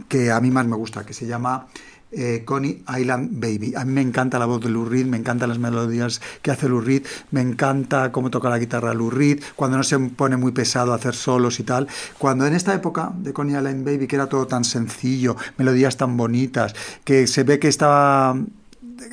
que 0.10 0.32
a 0.32 0.42
mí 0.42 0.52
más 0.52 0.66
me 0.66 0.76
gusta, 0.76 1.06
que 1.06 1.14
se 1.14 1.26
llama 1.26 1.68
eh, 2.12 2.44
Coney 2.46 2.84
Island 3.00 3.40
Baby. 3.40 3.74
A 3.76 3.86
mí 3.86 3.94
me 3.94 4.02
encanta 4.02 4.40
la 4.40 4.46
voz 4.46 4.62
de 4.62 4.70
Lou 4.70 4.86
Reed, 4.86 5.06
me 5.06 5.18
encantan 5.18 5.50
las 5.50 5.60
melodías 5.60 6.22
que 6.42 6.52
hace 6.52 6.68
Lou 6.70 6.82
Reed, 6.82 7.06
me 7.32 7.42
encanta 7.42 8.12
cómo 8.12 8.30
toca 8.30 8.50
la 8.50 8.60
guitarra 8.60 8.94
Lou 8.94 9.10
Reed, 9.10 9.42
cuando 9.56 9.78
no 9.78 9.84
se 9.84 9.98
pone 10.00 10.38
muy 10.38 10.52
pesado 10.52 10.94
hacer 10.94 11.16
solos 11.16 11.60
y 11.60 11.64
tal. 11.64 11.88
Cuando 12.18 12.46
en 12.46 12.54
esta 12.54 12.74
época 12.74 13.12
de 13.18 13.34
Coney 13.34 13.56
Island 13.56 13.86
Baby, 13.86 14.08
que 14.08 14.16
era 14.16 14.28
todo 14.28 14.48
tan 14.48 14.64
sencillo, 14.64 15.36
melodías 15.58 15.98
tan 15.98 16.18
bonitas, 16.18 16.76
que 17.04 17.28
se 17.28 17.44
ve 17.44 17.60
que 17.60 17.68
estaba... 17.68 18.36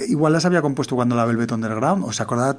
Igual 0.09 0.35
las 0.35 0.45
había 0.45 0.61
compuesto 0.61 0.97
cuando 0.97 1.17
la 1.17 1.25
Velvet 1.25 1.51
Underground, 1.53 2.05
¿os 2.05 2.21
acordáis? 2.21 2.57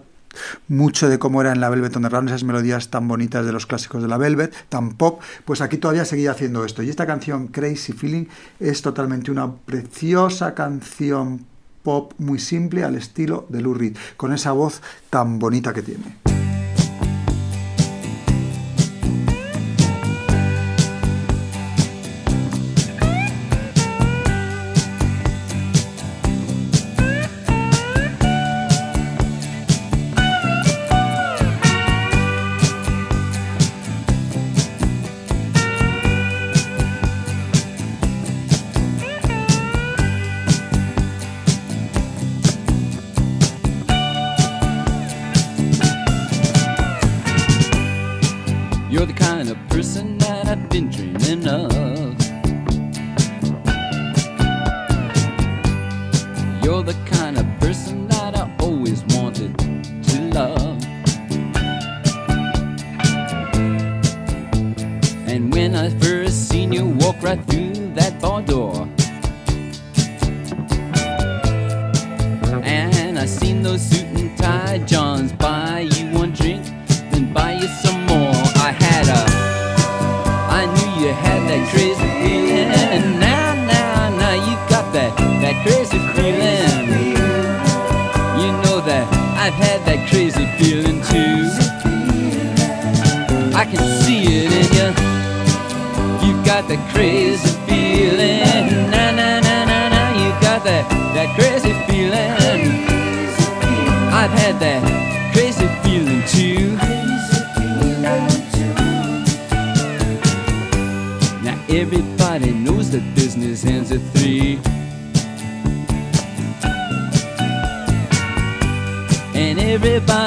Mucho 0.68 1.10
de 1.10 1.20
cómo 1.20 1.42
era 1.42 1.52
en 1.52 1.60
la 1.60 1.70
Velvet 1.70 1.96
Underground 1.96 2.30
esas 2.30 2.44
melodías 2.44 2.90
tan 2.90 3.08
bonitas 3.08 3.46
de 3.46 3.52
los 3.52 3.66
clásicos 3.66 4.02
de 4.02 4.08
la 4.08 4.18
Velvet, 4.18 4.54
tan 4.70 4.92
pop, 4.92 5.22
pues 5.46 5.62
aquí 5.62 5.78
todavía 5.78 6.06
seguía 6.06 6.32
haciendo 6.32 6.66
esto. 6.66 6.84
Y 6.84 6.90
esta 6.90 7.06
canción 7.06 7.48
Crazy 7.48 7.94
Feeling 7.94 8.26
es 8.60 8.82
totalmente 8.82 9.32
una 9.32 9.52
preciosa 9.52 10.54
canción 10.54 11.46
pop 11.84 12.14
muy 12.18 12.40
simple 12.40 12.84
al 12.84 12.96
estilo 12.96 13.46
de 13.50 13.62
Lou 13.62 13.74
Reed, 13.74 13.98
con 14.18 14.34
esa 14.34 14.52
voz 14.52 14.82
tan 15.10 15.40
bonita 15.40 15.74
que 15.74 15.82
tiene. 15.82 16.39
I've 89.50 89.56
had 89.56 89.84
that 89.86 90.08
crazy 90.12 90.46
feeling 90.60 91.02
too. 91.10 91.50
I 93.58 93.66
can 93.66 93.82
see 94.04 94.22
it 94.22 94.52
in 94.54 94.68
you. 94.78 94.90
You've 96.22 96.46
got 96.46 96.68
that 96.68 96.78
crazy 96.94 97.50
feeling. 97.66 98.92
Na 98.92 99.10
na 99.10 99.40
na 99.40 99.66
na 99.66 99.90
na. 99.90 100.02
You 100.22 100.30
got 100.40 100.64
that 100.66 100.86
that 101.16 101.34
crazy 101.34 101.74
feeling. 101.90 102.30
I've 104.14 104.30
had 104.30 104.60
that 104.60 104.99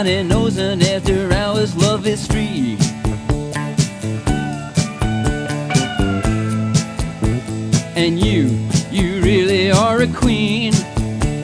everybody 0.05 0.29
knows 0.29 0.57
that 0.57 0.83
after 0.83 1.33
hours 1.33 1.77
love 1.77 2.09
is 2.09 2.27
free. 2.27 2.77
And 7.95 8.19
you, 8.19 8.49
you 8.91 9.23
really 9.23 9.71
are 9.71 10.01
a 10.01 10.09
queen. 10.09 10.73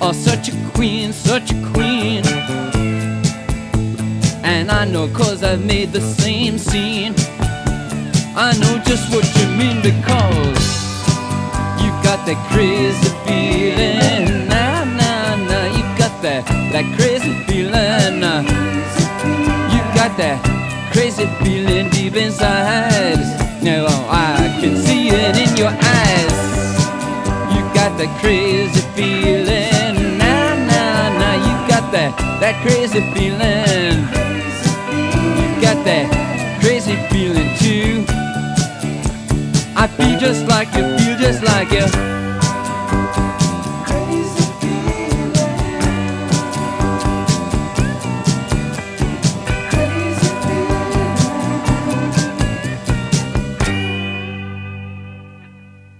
Oh, 0.00 0.12
such 0.12 0.48
a 0.48 0.70
queen, 0.74 1.12
such 1.12 1.52
a 1.52 1.70
queen. 1.72 2.24
And 4.42 4.72
I 4.72 4.84
know 4.84 5.06
cause 5.08 5.44
I've 5.44 5.64
made 5.64 5.92
the 5.92 6.00
same 6.00 6.58
scene. 6.58 7.14
I 8.34 8.56
know 8.58 8.82
just 8.84 9.12
what 9.14 9.26
you 9.38 9.46
mean 9.56 9.80
because 9.82 10.58
you 11.80 11.90
got 12.02 12.26
that 12.26 12.40
crazy 12.50 13.08
feeling. 13.24 14.48
Nah, 14.48 14.84
nah, 14.84 15.36
nah, 15.46 15.66
you 15.76 15.82
got 15.96 16.22
that, 16.22 16.44
that 16.72 16.86
crazy 16.96 17.34
feeling. 17.44 18.20
Nah. 18.20 18.47
That 20.18 20.42
crazy 20.92 21.26
feeling 21.44 21.90
deep 21.90 22.16
inside. 22.16 23.22
Now 23.62 23.86
I 24.10 24.58
can 24.60 24.76
see 24.76 25.10
it 25.10 25.36
in 25.38 25.56
your 25.56 25.68
eyes. 25.70 26.34
You 27.54 27.62
got 27.70 27.96
that 27.98 28.10
crazy 28.20 28.80
feeling. 28.98 30.18
Nah, 30.18 30.56
nah, 30.66 31.18
nah, 31.20 31.34
you 31.38 31.54
got 31.70 31.92
that, 31.92 32.18
that 32.40 32.60
crazy 32.66 32.98
feeling. 33.14 34.02
You 35.38 35.62
got 35.62 35.84
that 35.86 36.10
crazy 36.62 36.96
feeling 37.14 37.54
too. 37.62 38.04
I 39.76 39.86
feel 39.86 40.18
just 40.18 40.48
like 40.48 40.66
you, 40.74 40.82
feel 40.98 41.16
just 41.16 41.44
like 41.44 41.70
you. 41.70 42.27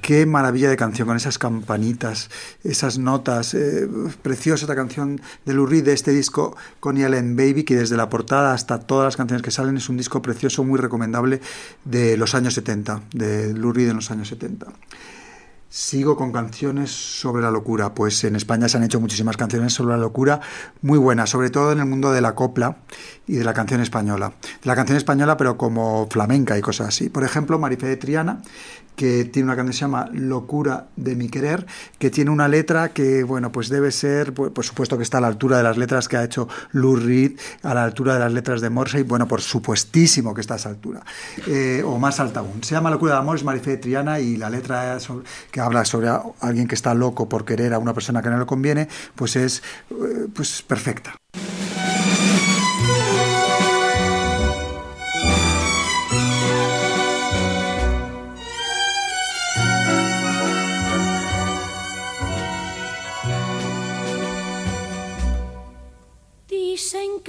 Qué 0.09 0.25
maravilla 0.25 0.71
de 0.71 0.79
canción, 0.79 1.07
con 1.07 1.19
esas 1.19 1.37
campanitas, 1.37 2.31
esas 2.65 2.97
notas. 2.97 3.53
Eh, 3.53 3.87
preciosa 4.23 4.65
esta 4.65 4.75
canción 4.75 5.21
de 5.45 5.53
Reed 5.53 5.85
de 5.85 5.93
este 5.93 6.13
disco 6.13 6.57
con 6.81 6.97
Allen 6.97 7.37
Baby, 7.37 7.65
que 7.65 7.77
desde 7.77 7.99
la 7.99 8.09
portada 8.09 8.55
hasta 8.55 8.81
todas 8.81 9.05
las 9.05 9.19
canciones 9.19 9.43
que 9.43 9.51
salen 9.51 9.77
es 9.77 9.91
un 9.91 9.99
disco 9.99 10.23
precioso, 10.23 10.65
muy 10.65 10.79
recomendable 10.79 11.43
de 11.85 12.17
los 12.17 12.35
años 12.35 12.55
70, 12.55 13.03
de 13.13 13.53
Lou 13.53 13.71
Reed 13.71 13.91
en 13.91 13.97
los 13.97 14.11
años 14.11 14.29
70. 14.29 14.69
Sigo 15.69 16.17
con 16.17 16.33
canciones 16.33 16.91
sobre 16.91 17.43
la 17.43 17.51
locura, 17.51 17.93
pues 17.93 18.25
en 18.25 18.35
España 18.35 18.71
se 18.71 18.79
han 18.79 18.85
hecho 18.85 19.01
muchísimas 19.01 19.37
canciones 19.37 19.75
sobre 19.75 19.91
la 19.91 20.01
locura, 20.01 20.41
muy 20.81 20.99
buenas, 20.99 21.29
sobre 21.29 21.51
todo 21.51 21.73
en 21.73 21.81
el 21.81 21.85
mundo 21.85 22.13
de 22.13 22.23
la 22.23 22.35
copla 22.35 22.79
y 23.27 23.35
de 23.35 23.45
la 23.45 23.53
canción 23.53 23.83
española. 23.83 24.33
De 24.41 24.67
la 24.67 24.75
canción 24.75 24.97
española, 24.97 25.37
pero 25.37 25.59
como 25.59 26.09
flamenca 26.11 26.57
y 26.57 26.63
cosas 26.63 26.89
así. 26.89 27.11
Por 27.11 27.23
ejemplo, 27.23 27.59
Marifé 27.59 27.87
de 27.87 27.99
Triana, 27.99 28.41
que 28.99 29.25
tiene 29.25 29.47
una 29.47 29.55
canción 29.55 29.71
que 29.71 29.77
se 29.77 29.81
llama 29.83 30.11
Locura 30.13 30.89
de 30.97 31.15
mi 31.15 31.29
querer, 31.29 31.67
que 32.01 32.11
tiene 32.11 32.33
una 32.33 32.49
letra 32.49 32.89
que, 32.89 33.23
bueno, 33.23 33.53
pues 33.53 33.69
debe 33.69 33.93
ser, 33.93 34.35
por 34.35 34.65
supuesto 34.65 34.97
que 34.97 35.05
está 35.05 35.19
a 35.19 35.21
la 35.21 35.29
altura 35.29 35.57
de 35.57 35.63
las 35.63 35.79
letras 35.79 36.09
que 36.09 36.17
ha 36.17 36.25
hecho 36.25 36.49
Lou 36.73 36.97
Reed, 36.97 37.39
a 37.63 37.75
la 37.75 37.85
altura 37.85 38.15
de 38.15 38.21
las 38.21 38.33
letras 38.33 38.61
de 38.61 38.71
Morrissey, 38.71 39.05
bueno, 39.05 39.29
por 39.29 39.41
supuestísimo 39.41 40.35
que 40.35 40.41
está 40.41 40.55
a 40.55 40.57
esa 40.57 40.71
altura, 40.71 41.05
eh, 41.47 41.81
o 41.87 41.97
más 41.99 42.19
alta 42.19 42.41
aún. 42.41 42.65
Se 42.65 42.75
llama 42.75 42.91
Locura 42.91 43.13
de 43.13 43.19
amor, 43.21 43.37
es 43.37 43.45
Marifé 43.45 43.71
de 43.71 43.77
Triana 43.77 44.19
y 44.19 44.37
la 44.37 44.51
letra 44.51 44.99
que 45.53 45.61
habla 45.61 45.85
sobre 45.85 46.09
alguien 46.41 46.67
que 46.67 46.75
está 46.75 46.93
loco 46.93 47.29
por 47.29 47.45
querer 47.45 47.75
a 47.75 47.79
una 47.79 47.95
persona 47.95 48.21
que 48.21 48.31
no 48.31 48.39
le 48.39 48.47
conviene, 48.47 48.89
pues 49.15 49.37
es 49.37 49.63
eh, 49.93 50.27
pues 50.35 50.63
perfecta. 50.63 51.15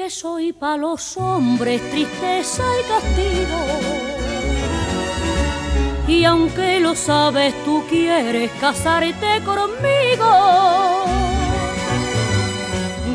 Que 0.09 0.15
soy 0.15 0.53
para 0.53 0.77
los 0.77 1.17
hombres 1.17 1.79
tristeza 1.91 2.63
y 2.79 2.83
castigo. 2.91 3.61
Y 6.07 6.25
aunque 6.25 6.79
lo 6.79 6.95
sabes, 6.95 7.53
tú 7.63 7.83
quieres 7.87 8.49
casarte 8.59 9.43
conmigo. 9.45 10.31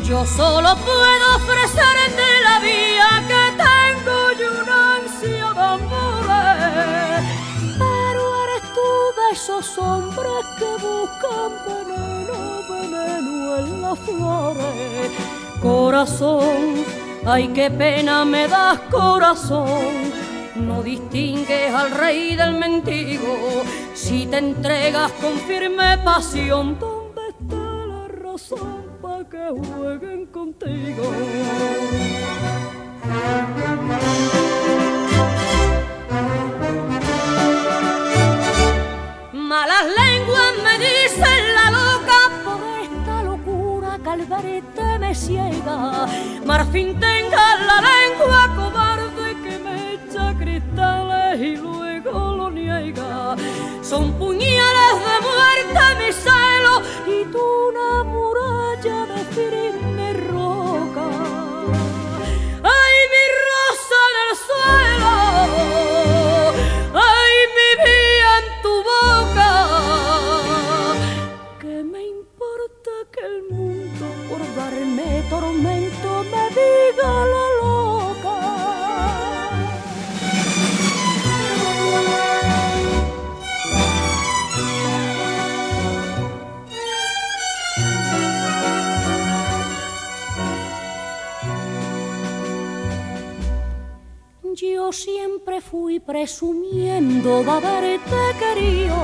Yo 0.05 0.25
solo 0.25 0.69
puedo 0.89 1.25
ofrecerte 1.35 2.27
la 2.47 2.59
vía 2.59 3.09
que 3.29 3.43
tengo 3.65 4.17
y 4.39 4.43
una 4.61 4.95
ansia 4.95 5.47
de 5.53 5.65
amores. 5.75 7.23
Pero 7.77 8.21
eres 8.43 8.63
tú 8.73 8.89
de 9.19 9.25
esos 9.33 9.77
hombres 9.79 10.41
que 10.59 10.71
buscan 10.85 11.51
veneno, 11.67 12.37
veneno 12.69 13.57
en 13.57 13.81
las 13.81 13.99
flores. 13.99 15.44
Corazón, 15.61 16.83
ay 17.25 17.47
qué 17.49 17.71
pena 17.71 18.25
me 18.25 18.47
das 18.47 18.79
corazón. 18.91 20.13
No 20.55 20.81
distingues 20.83 21.73
al 21.73 21.91
rey 21.91 22.35
del 22.35 22.53
mendigo 22.53 23.63
si 23.93 24.25
te 24.25 24.37
entregas 24.37 25.11
con 25.13 25.33
firme 25.39 25.97
pasión. 26.03 26.77
¿Dónde 26.79 27.21
está 27.29 27.85
la 27.85 28.07
razón 28.07 28.85
para 29.01 29.29
que 29.29 29.49
jueguen 29.49 30.25
contigo? 30.27 31.03
Calvarete 44.27 44.99
me 44.99 45.13
ciega. 45.13 46.07
Marfin 46.45 46.99
tenga 46.99 47.55
la 47.67 47.81
lengua 47.81 48.55
cobarde 48.55 49.35
que 49.43 49.59
me 49.59 49.93
echa 49.93 50.33
cristales 50.37 51.39
y 51.39 51.55
luego 51.57 52.35
lo 52.35 52.49
niega. 52.49 53.35
Son 53.81 54.13
puñales 54.13 54.95
de 55.07 55.15
muerte 55.27 55.83
mi 55.99 56.11
celo 56.11 56.81
y 57.07 57.25
tú 57.31 57.39
una 57.69 58.03
muralla 58.03 59.05
de 59.13 59.23
firme 59.35 59.94
presumiendo 96.05 97.43
de 97.43 97.51
haberte 97.51 98.21
querido. 98.39 98.95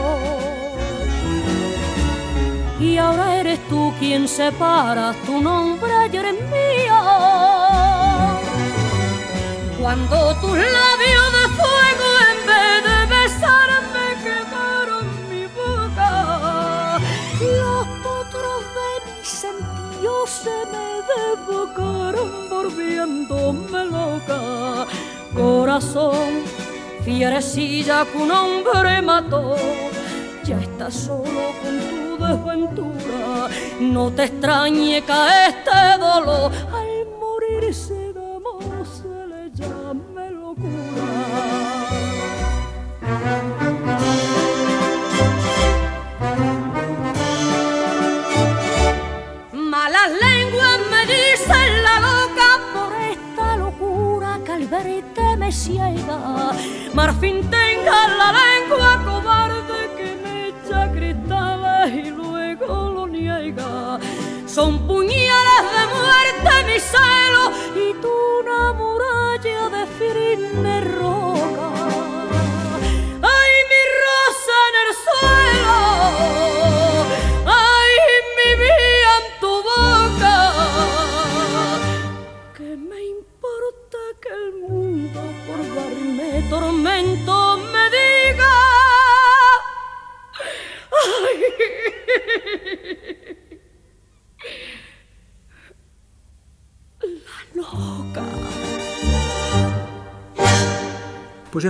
Y 2.80 2.98
ahora 2.98 3.40
eres 3.40 3.60
tú 3.70 3.94
quien 4.00 4.28
separa 4.28 5.14
tu 5.26 5.42
nombre 5.42 5.92
y 6.06 6.18
mío. 6.54 7.00
Cuando 9.80 10.36
tus 10.42 10.58
labios 10.58 11.28
de 11.38 11.46
fuego 11.58 12.08
en 12.30 12.40
vez 12.52 12.84
de 12.90 13.00
besarme 13.16 14.06
quemaron 14.24 15.06
mi 15.30 15.46
boca, 15.48 17.00
los 17.40 17.88
potros 18.04 18.62
de 18.78 18.90
mis 19.12 19.28
sentidos 19.28 20.30
se 20.30 20.58
me 20.72 20.88
desbocaron 21.12 22.50
volviéndome 22.50 23.86
loca. 23.86 24.88
Corazón, 25.34 26.44
fierecilla 27.04 28.06
que 28.06 28.18
un 28.18 28.32
hombre 28.32 29.02
mató, 29.02 29.56
ya 30.44 30.60
estás 30.60 30.94
solo 30.94 31.54
con 31.62 31.80
tu 31.90 32.24
desventura. 32.24 33.50
No 33.80 34.12
te 34.12 34.26
extrañe 34.26 35.02
que 35.02 35.14
este 35.48 36.00
dolor 36.00 36.52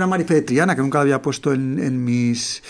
Era 0.02 0.08
Marife 0.08 0.34
de 0.34 0.42
Triana, 0.42 0.74
que 0.74 0.82
nunca 0.82 0.98
la 0.98 1.02
había 1.02 1.22
puesto 1.22 1.52
en, 1.52 2.04
mis 2.04 2.60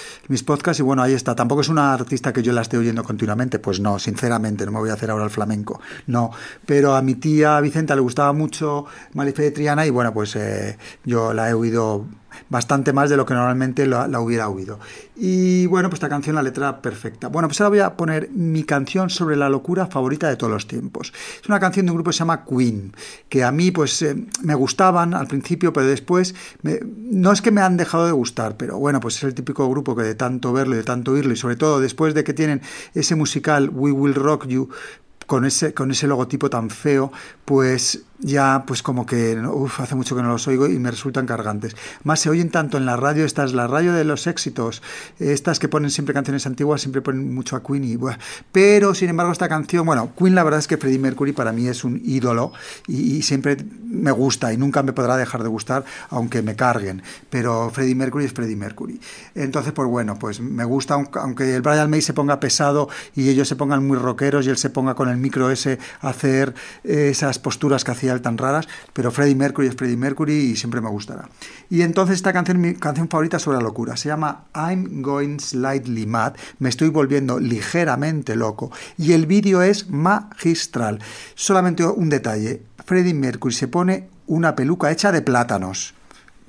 podcasts, 0.44 0.80
y 0.80 0.82
bueno, 0.82 1.02
ahí 1.02 1.14
está. 1.14 1.34
Tampoco 1.34 1.62
es 1.62 1.70
una 1.70 1.94
artista 1.94 2.30
que 2.30 2.42
yo 2.42 2.52
la 2.52 2.60
esté 2.60 2.76
oyendo 2.76 3.02
continuamente, 3.02 3.58
pues 3.58 3.80
no, 3.80 3.98
sinceramente, 3.98 4.66
no 4.66 4.72
me 4.72 4.80
voy 4.80 4.90
a 4.90 4.92
hacer 4.92 5.10
ahora 5.10 5.24
el 5.24 5.30
flamenco, 5.30 5.80
no. 6.08 6.30
Pero 6.66 6.94
a 6.94 7.00
mi 7.00 7.14
tía 7.14 7.58
Vicenta 7.60 7.94
le 7.94 8.02
gustaba 8.02 8.34
mucho 8.34 8.84
Marife 9.14 9.44
de 9.44 9.50
Triana, 9.50 9.86
y 9.86 9.90
bueno, 9.90 10.12
pues 10.12 10.36
eh, 10.36 10.76
yo 11.06 11.32
la 11.32 11.48
he 11.48 11.54
oído 11.54 12.04
bastante 12.48 12.92
más 12.92 13.10
de 13.10 13.16
lo 13.16 13.26
que 13.26 13.34
normalmente 13.34 13.86
la, 13.86 14.20
hubiera 14.20 14.48
oído. 14.48 14.78
Y 15.16 15.66
bueno, 15.66 15.88
pues 15.88 15.98
esta 15.98 16.08
canción, 16.08 16.36
la 16.36 16.42
letra 16.42 16.80
perfecta. 16.80 17.28
Bueno, 17.28 17.48
pues 17.48 17.60
ahora 17.60 17.68
voy 17.68 17.78
a 17.80 17.96
poner 17.96 18.30
mi 18.30 18.64
canción 18.64 19.10
sobre 19.10 19.36
la 19.36 19.48
locura 19.48 19.86
favorita 19.86 20.28
de 20.28 20.36
todos 20.36 20.52
los 20.52 20.66
tiempos. 20.66 21.12
Es 21.40 21.48
una 21.48 21.60
canción 21.60 21.86
de 21.86 21.92
un 21.92 21.96
grupo 21.96 22.10
que 22.10 22.14
se 22.14 22.20
llama 22.20 22.44
Queen, 22.44 22.94
que 23.28 23.44
a 23.44 23.52
mí 23.52 23.70
pues 23.70 24.02
eh, 24.02 24.16
me 24.42 24.54
gustaban 24.54 25.14
al 25.14 25.26
principio, 25.26 25.72
pero 25.72 25.86
después 25.86 26.34
no 26.62 27.32
es 27.32 27.42
que 27.42 27.50
me 27.50 27.60
han 27.60 27.76
dejado 27.76 28.06
de 28.06 28.12
gustar, 28.12 28.56
pero 28.56 28.78
bueno, 28.78 29.00
pues 29.00 29.16
es 29.16 29.24
el 29.24 29.34
típico 29.34 29.68
grupo 29.68 29.94
que 29.96 30.02
de 30.02 30.14
tanto 30.14 30.52
verlo 30.52 30.74
y 30.74 30.78
de 30.78 30.84
tanto 30.84 31.12
oírlo, 31.12 31.32
y 31.32 31.36
sobre 31.36 31.56
todo 31.56 31.80
después 31.80 32.14
de 32.14 32.24
que 32.24 32.32
tienen 32.32 32.62
ese 32.94 33.14
musical 33.14 33.70
We 33.70 33.92
Will 33.92 34.14
Rock 34.14 34.46
You, 34.46 34.68
con 35.26 35.44
ese, 35.44 35.74
con 35.74 35.90
ese 35.90 36.06
logotipo 36.06 36.50
tan 36.50 36.70
feo, 36.70 37.12
pues 37.44 38.04
ya 38.22 38.64
pues 38.66 38.82
como 38.82 39.04
que 39.04 39.36
hace 39.78 39.94
mucho 39.94 40.14
que 40.14 40.22
no 40.22 40.28
los 40.28 40.46
oigo 40.46 40.68
y 40.68 40.78
me 40.78 40.90
resultan 40.90 41.26
cargantes. 41.26 41.76
Más 42.04 42.20
se 42.20 42.30
oyen 42.30 42.50
tanto 42.50 42.78
en 42.78 42.86
la 42.86 42.96
radio, 42.96 43.24
esta 43.24 43.44
es 43.44 43.52
la 43.52 43.66
radio 43.66 43.92
de 43.92 44.04
los 44.04 44.26
éxitos, 44.26 44.82
estas 45.18 45.58
que 45.58 45.68
ponen 45.68 45.90
siempre 45.90 46.14
canciones 46.14 46.46
antiguas, 46.46 46.80
siempre 46.80 47.02
ponen 47.02 47.34
mucho 47.34 47.56
a 47.56 47.62
Queen 47.62 47.84
y 47.84 47.96
bueno, 47.96 48.18
pero 48.52 48.94
sin 48.94 49.08
embargo 49.08 49.32
esta 49.32 49.48
canción, 49.48 49.84
bueno, 49.84 50.12
Queen 50.16 50.34
la 50.34 50.44
verdad 50.44 50.60
es 50.60 50.68
que 50.68 50.76
Freddie 50.76 50.98
Mercury 50.98 51.32
para 51.32 51.52
mí 51.52 51.66
es 51.66 51.84
un 51.84 52.00
ídolo 52.04 52.52
y, 52.86 53.16
y 53.16 53.22
siempre 53.22 53.56
me 53.84 54.12
gusta 54.12 54.52
y 54.52 54.56
nunca 54.56 54.82
me 54.82 54.92
podrá 54.92 55.16
dejar 55.16 55.42
de 55.42 55.48
gustar 55.48 55.84
aunque 56.10 56.42
me 56.42 56.54
carguen, 56.54 57.02
pero 57.28 57.70
Freddie 57.70 57.96
Mercury 57.96 58.26
es 58.26 58.32
Freddie 58.32 58.56
Mercury. 58.56 59.00
Entonces 59.34 59.72
pues 59.72 59.88
bueno, 59.88 60.18
pues 60.18 60.40
me 60.40 60.64
gusta 60.64 60.94
aunque 60.94 61.56
el 61.56 61.62
Brian 61.62 61.90
May 61.90 62.02
se 62.02 62.14
ponga 62.14 62.38
pesado 62.38 62.88
y 63.16 63.28
ellos 63.28 63.48
se 63.48 63.56
pongan 63.56 63.86
muy 63.86 63.98
rockeros 63.98 64.46
y 64.46 64.50
él 64.50 64.58
se 64.58 64.70
ponga 64.70 64.94
con 64.94 65.08
el 65.08 65.11
micro 65.18 65.50
ese 65.50 65.78
hacer 66.00 66.54
esas 66.84 67.38
posturas 67.38 67.84
que 67.84 67.90
hacía 67.90 68.20
tan 68.20 68.38
raras, 68.38 68.68
pero 68.92 69.10
Freddie 69.10 69.34
Mercury 69.34 69.68
es 69.68 69.76
Freddie 69.76 69.96
Mercury 69.96 70.34
y 70.34 70.56
siempre 70.56 70.80
me 70.80 70.88
gustará. 70.88 71.28
Y 71.70 71.82
entonces 71.82 72.16
esta 72.16 72.32
canción, 72.32 72.60
mi 72.60 72.74
canción 72.74 73.08
favorita 73.08 73.38
sobre 73.38 73.58
la 73.58 73.64
locura, 73.64 73.96
se 73.96 74.08
llama 74.08 74.44
I'm 74.54 75.02
Going 75.02 75.38
Slightly 75.38 76.06
Mad, 76.06 76.34
me 76.58 76.68
estoy 76.68 76.88
volviendo 76.88 77.38
ligeramente 77.40 78.36
loco, 78.36 78.70
y 78.98 79.12
el 79.12 79.26
vídeo 79.26 79.62
es 79.62 79.88
magistral. 79.88 80.98
Solamente 81.34 81.84
un 81.84 82.08
detalle, 82.08 82.62
Freddie 82.84 83.14
Mercury 83.14 83.54
se 83.54 83.68
pone 83.68 84.08
una 84.26 84.54
peluca 84.54 84.90
hecha 84.90 85.12
de 85.12 85.22
plátanos. 85.22 85.94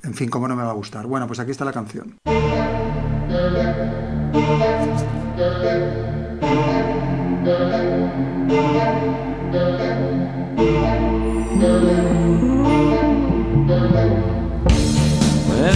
En 0.02 0.14
fin, 0.14 0.28
¿cómo 0.28 0.48
no 0.48 0.56
me 0.56 0.62
va 0.62 0.70
a 0.70 0.74
gustar? 0.74 1.06
Bueno, 1.06 1.26
pues 1.26 1.40
aquí 1.40 1.50
está 1.50 1.64
la 1.64 1.72
canción. 1.72 2.16
When 7.44 7.52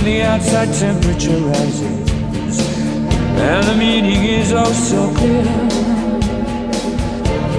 the 0.02 0.22
outside 0.22 0.72
temperature 0.72 1.37
rises 1.37 2.09
and 3.37 3.66
the 3.66 3.74
meaning 3.76 4.24
is 4.24 4.50
oh 4.54 4.72
so 4.72 5.12
clear. 5.14 5.44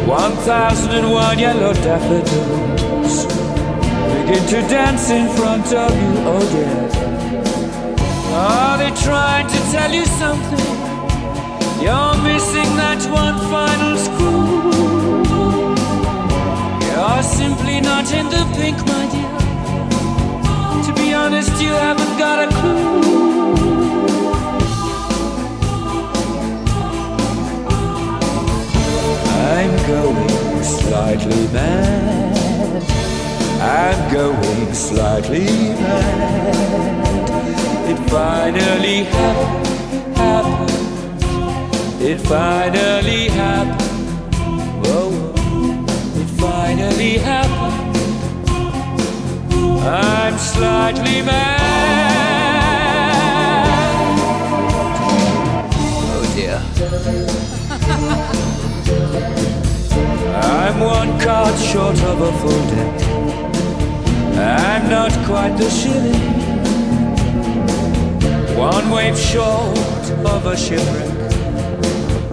One 0.07 0.35
thousand 0.37 0.91
and 0.91 1.11
one 1.11 1.37
yellow 1.37 1.73
daffodils 1.73 3.27
begin 3.27 4.43
to 4.47 4.61
dance 4.73 5.11
in 5.11 5.29
front 5.37 5.71
of 5.71 5.91
you, 5.93 6.13
oh 6.25 6.41
dear. 6.49 6.89
Are 8.33 8.77
they 8.79 8.89
trying 9.03 9.47
to 9.49 9.59
tell 9.71 9.93
you 9.93 10.05
something? 10.05 10.88
You're 11.81 12.17
missing 12.23 12.75
that 12.75 13.01
one 13.09 13.37
final 13.49 13.95
screw. 13.97 15.23
You're 16.85 17.23
simply 17.23 17.79
not 17.79 18.11
in 18.11 18.25
the 18.27 18.43
pink, 18.57 18.77
my 18.85 19.05
dear. 19.13 19.33
To 20.83 20.91
be 21.01 21.13
honest, 21.13 21.61
you 21.61 21.69
haven't 21.69 22.17
got 22.17 22.43
a 22.43 22.47
clue. 22.59 22.99
I'm 29.55 29.73
going 29.87 30.63
slightly 30.63 31.47
mad. 31.53 32.83
I'm 33.61 34.13
going 34.13 34.73
slightly 34.73 35.45
mad. 35.79 37.29
It 37.89 37.97
finally 38.09 39.03
happened, 39.05 40.17
happened. 40.17 40.88
It 42.01 42.21
finally 42.21 43.27
happened. 43.27 43.81
Whoa, 44.85 45.33
it 46.15 46.29
finally 46.39 47.17
happened. 47.17 47.97
I'm 49.85 50.37
slightly 50.37 51.21
mad. 51.21 51.59
Oh 56.07 56.23
dear. 56.35 56.61
I'm 60.41 60.79
one 60.79 61.19
card 61.19 61.59
short 61.59 62.01
of 62.03 62.21
a 62.21 62.31
full 62.39 62.63
deck. 62.75 63.01
I'm 64.39 64.89
not 64.89 65.11
quite 65.25 65.57
the 65.57 65.69
shilling. 65.69 66.39
One 68.57 68.89
wave 68.89 69.17
short 69.17 69.77
of 70.25 70.45
a 70.45 70.55
shipwreck. 70.55 71.08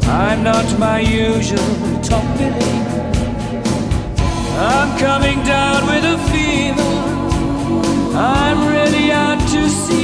I'm 0.08 0.42
not 0.44 0.78
my 0.78 1.00
usual 1.00 2.00
top 2.02 2.24
billing. 2.38 2.86
I'm 4.58 4.98
coming 4.98 5.42
down 5.44 5.86
with 5.86 6.04
a 6.04 6.18
fever. 6.30 8.16
I'm 8.16 8.68
ready 8.68 9.10
out 9.10 9.40
to 9.50 9.68
sea. 9.68 9.95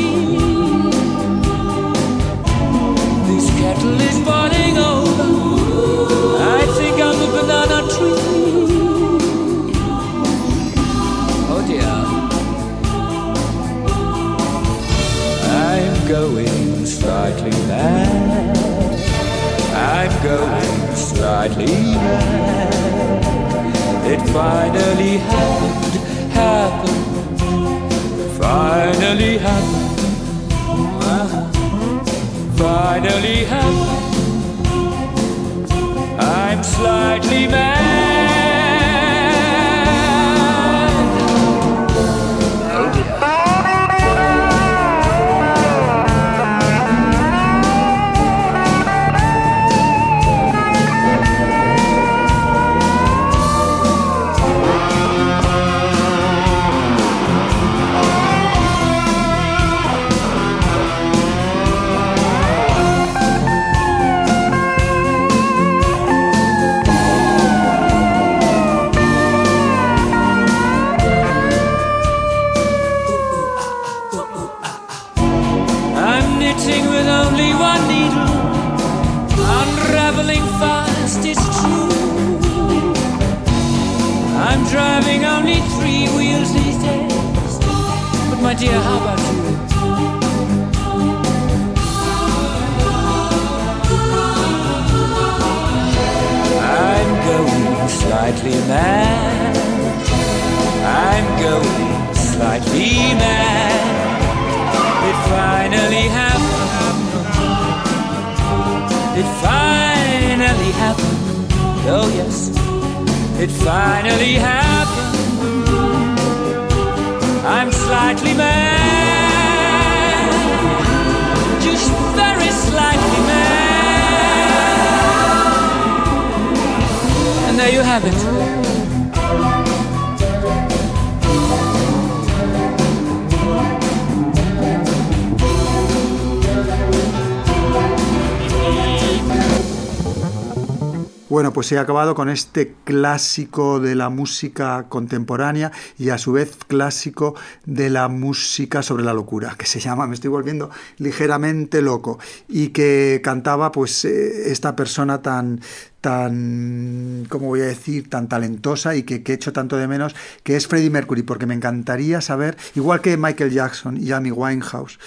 Bueno, 141.33 141.55
pues 141.55 141.73
he 141.73 141.79
acabado 141.79 142.14
con 142.14 142.29
este 142.29 142.75
clásico 142.85 143.81
de 143.81 143.95
la 143.95 144.11
música 144.11 144.85
contemporánea 144.90 145.73
y 145.97 146.11
a 146.11 146.18
su 146.18 146.33
vez 146.33 146.59
clásico 146.68 147.35
de 147.64 147.88
la 147.88 148.09
música 148.09 148.83
sobre 148.83 149.03
la 149.03 149.14
locura, 149.14 149.55
que 149.57 149.64
se 149.64 149.81
llama 149.81 150.07
Me 150.09 150.12
estoy 150.12 150.29
volviendo 150.29 150.68
ligeramente 150.99 151.81
loco 151.81 152.18
y 152.49 152.68
que 152.68 153.23
cantaba 153.25 153.73
pues 153.73 154.05
eh, 154.05 154.53
esta 154.53 154.77
persona 154.77 155.23
tan 155.23 155.62
tan, 156.02 157.24
¿cómo 157.30 157.46
voy 157.46 157.60
a 157.60 157.64
decir?, 157.64 158.10
tan 158.10 158.28
talentosa 158.28 158.94
y 158.94 159.04
que, 159.04 159.22
que 159.22 159.32
echo 159.32 159.54
tanto 159.54 159.78
de 159.78 159.88
menos, 159.88 160.14
que 160.42 160.56
es 160.56 160.66
Freddie 160.66 160.90
Mercury, 160.90 161.22
porque 161.22 161.46
me 161.46 161.54
encantaría 161.54 162.20
saber, 162.20 162.58
igual 162.74 163.00
que 163.00 163.16
Michael 163.16 163.52
Jackson 163.52 163.96
y 163.96 164.12
Amy 164.12 164.32
Winehouse, 164.32 164.98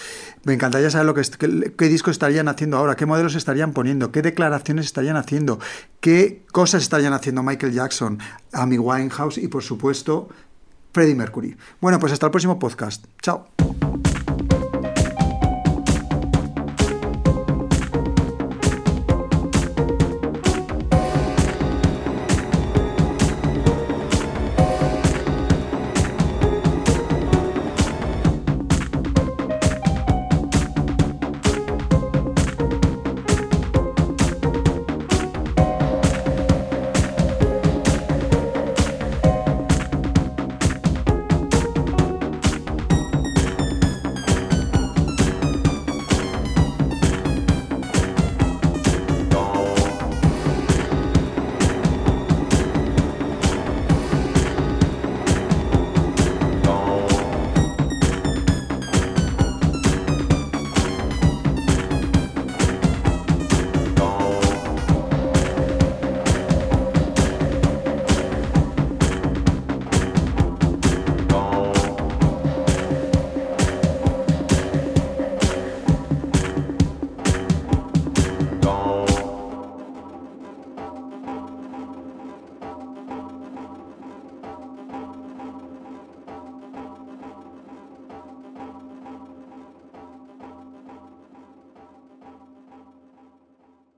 me 0.45 0.53
encantaría 0.53 0.89
saber 0.89 1.05
lo 1.05 1.13
que, 1.13 1.21
qué, 1.37 1.73
qué 1.77 1.89
discos 1.89 2.13
estarían 2.13 2.47
haciendo 2.47 2.77
ahora, 2.77 2.95
qué 2.95 3.05
modelos 3.05 3.35
estarían 3.35 3.73
poniendo, 3.73 4.11
qué 4.11 4.21
declaraciones 4.21 4.85
estarían 4.85 5.17
haciendo, 5.17 5.59
qué 5.99 6.43
cosas 6.51 6.81
estarían 6.81 7.13
haciendo 7.13 7.43
Michael 7.43 7.73
Jackson, 7.73 8.17
Amy 8.53 8.77
Winehouse 8.77 9.37
y, 9.37 9.49
por 9.49 9.63
supuesto, 9.63 10.29
Freddie 10.93 11.15
Mercury. 11.15 11.57
Bueno, 11.81 11.99
pues 11.99 12.13
hasta 12.13 12.27
el 12.27 12.31
próximo 12.31 12.57
podcast. 12.57 13.05
Chao. 13.21 13.49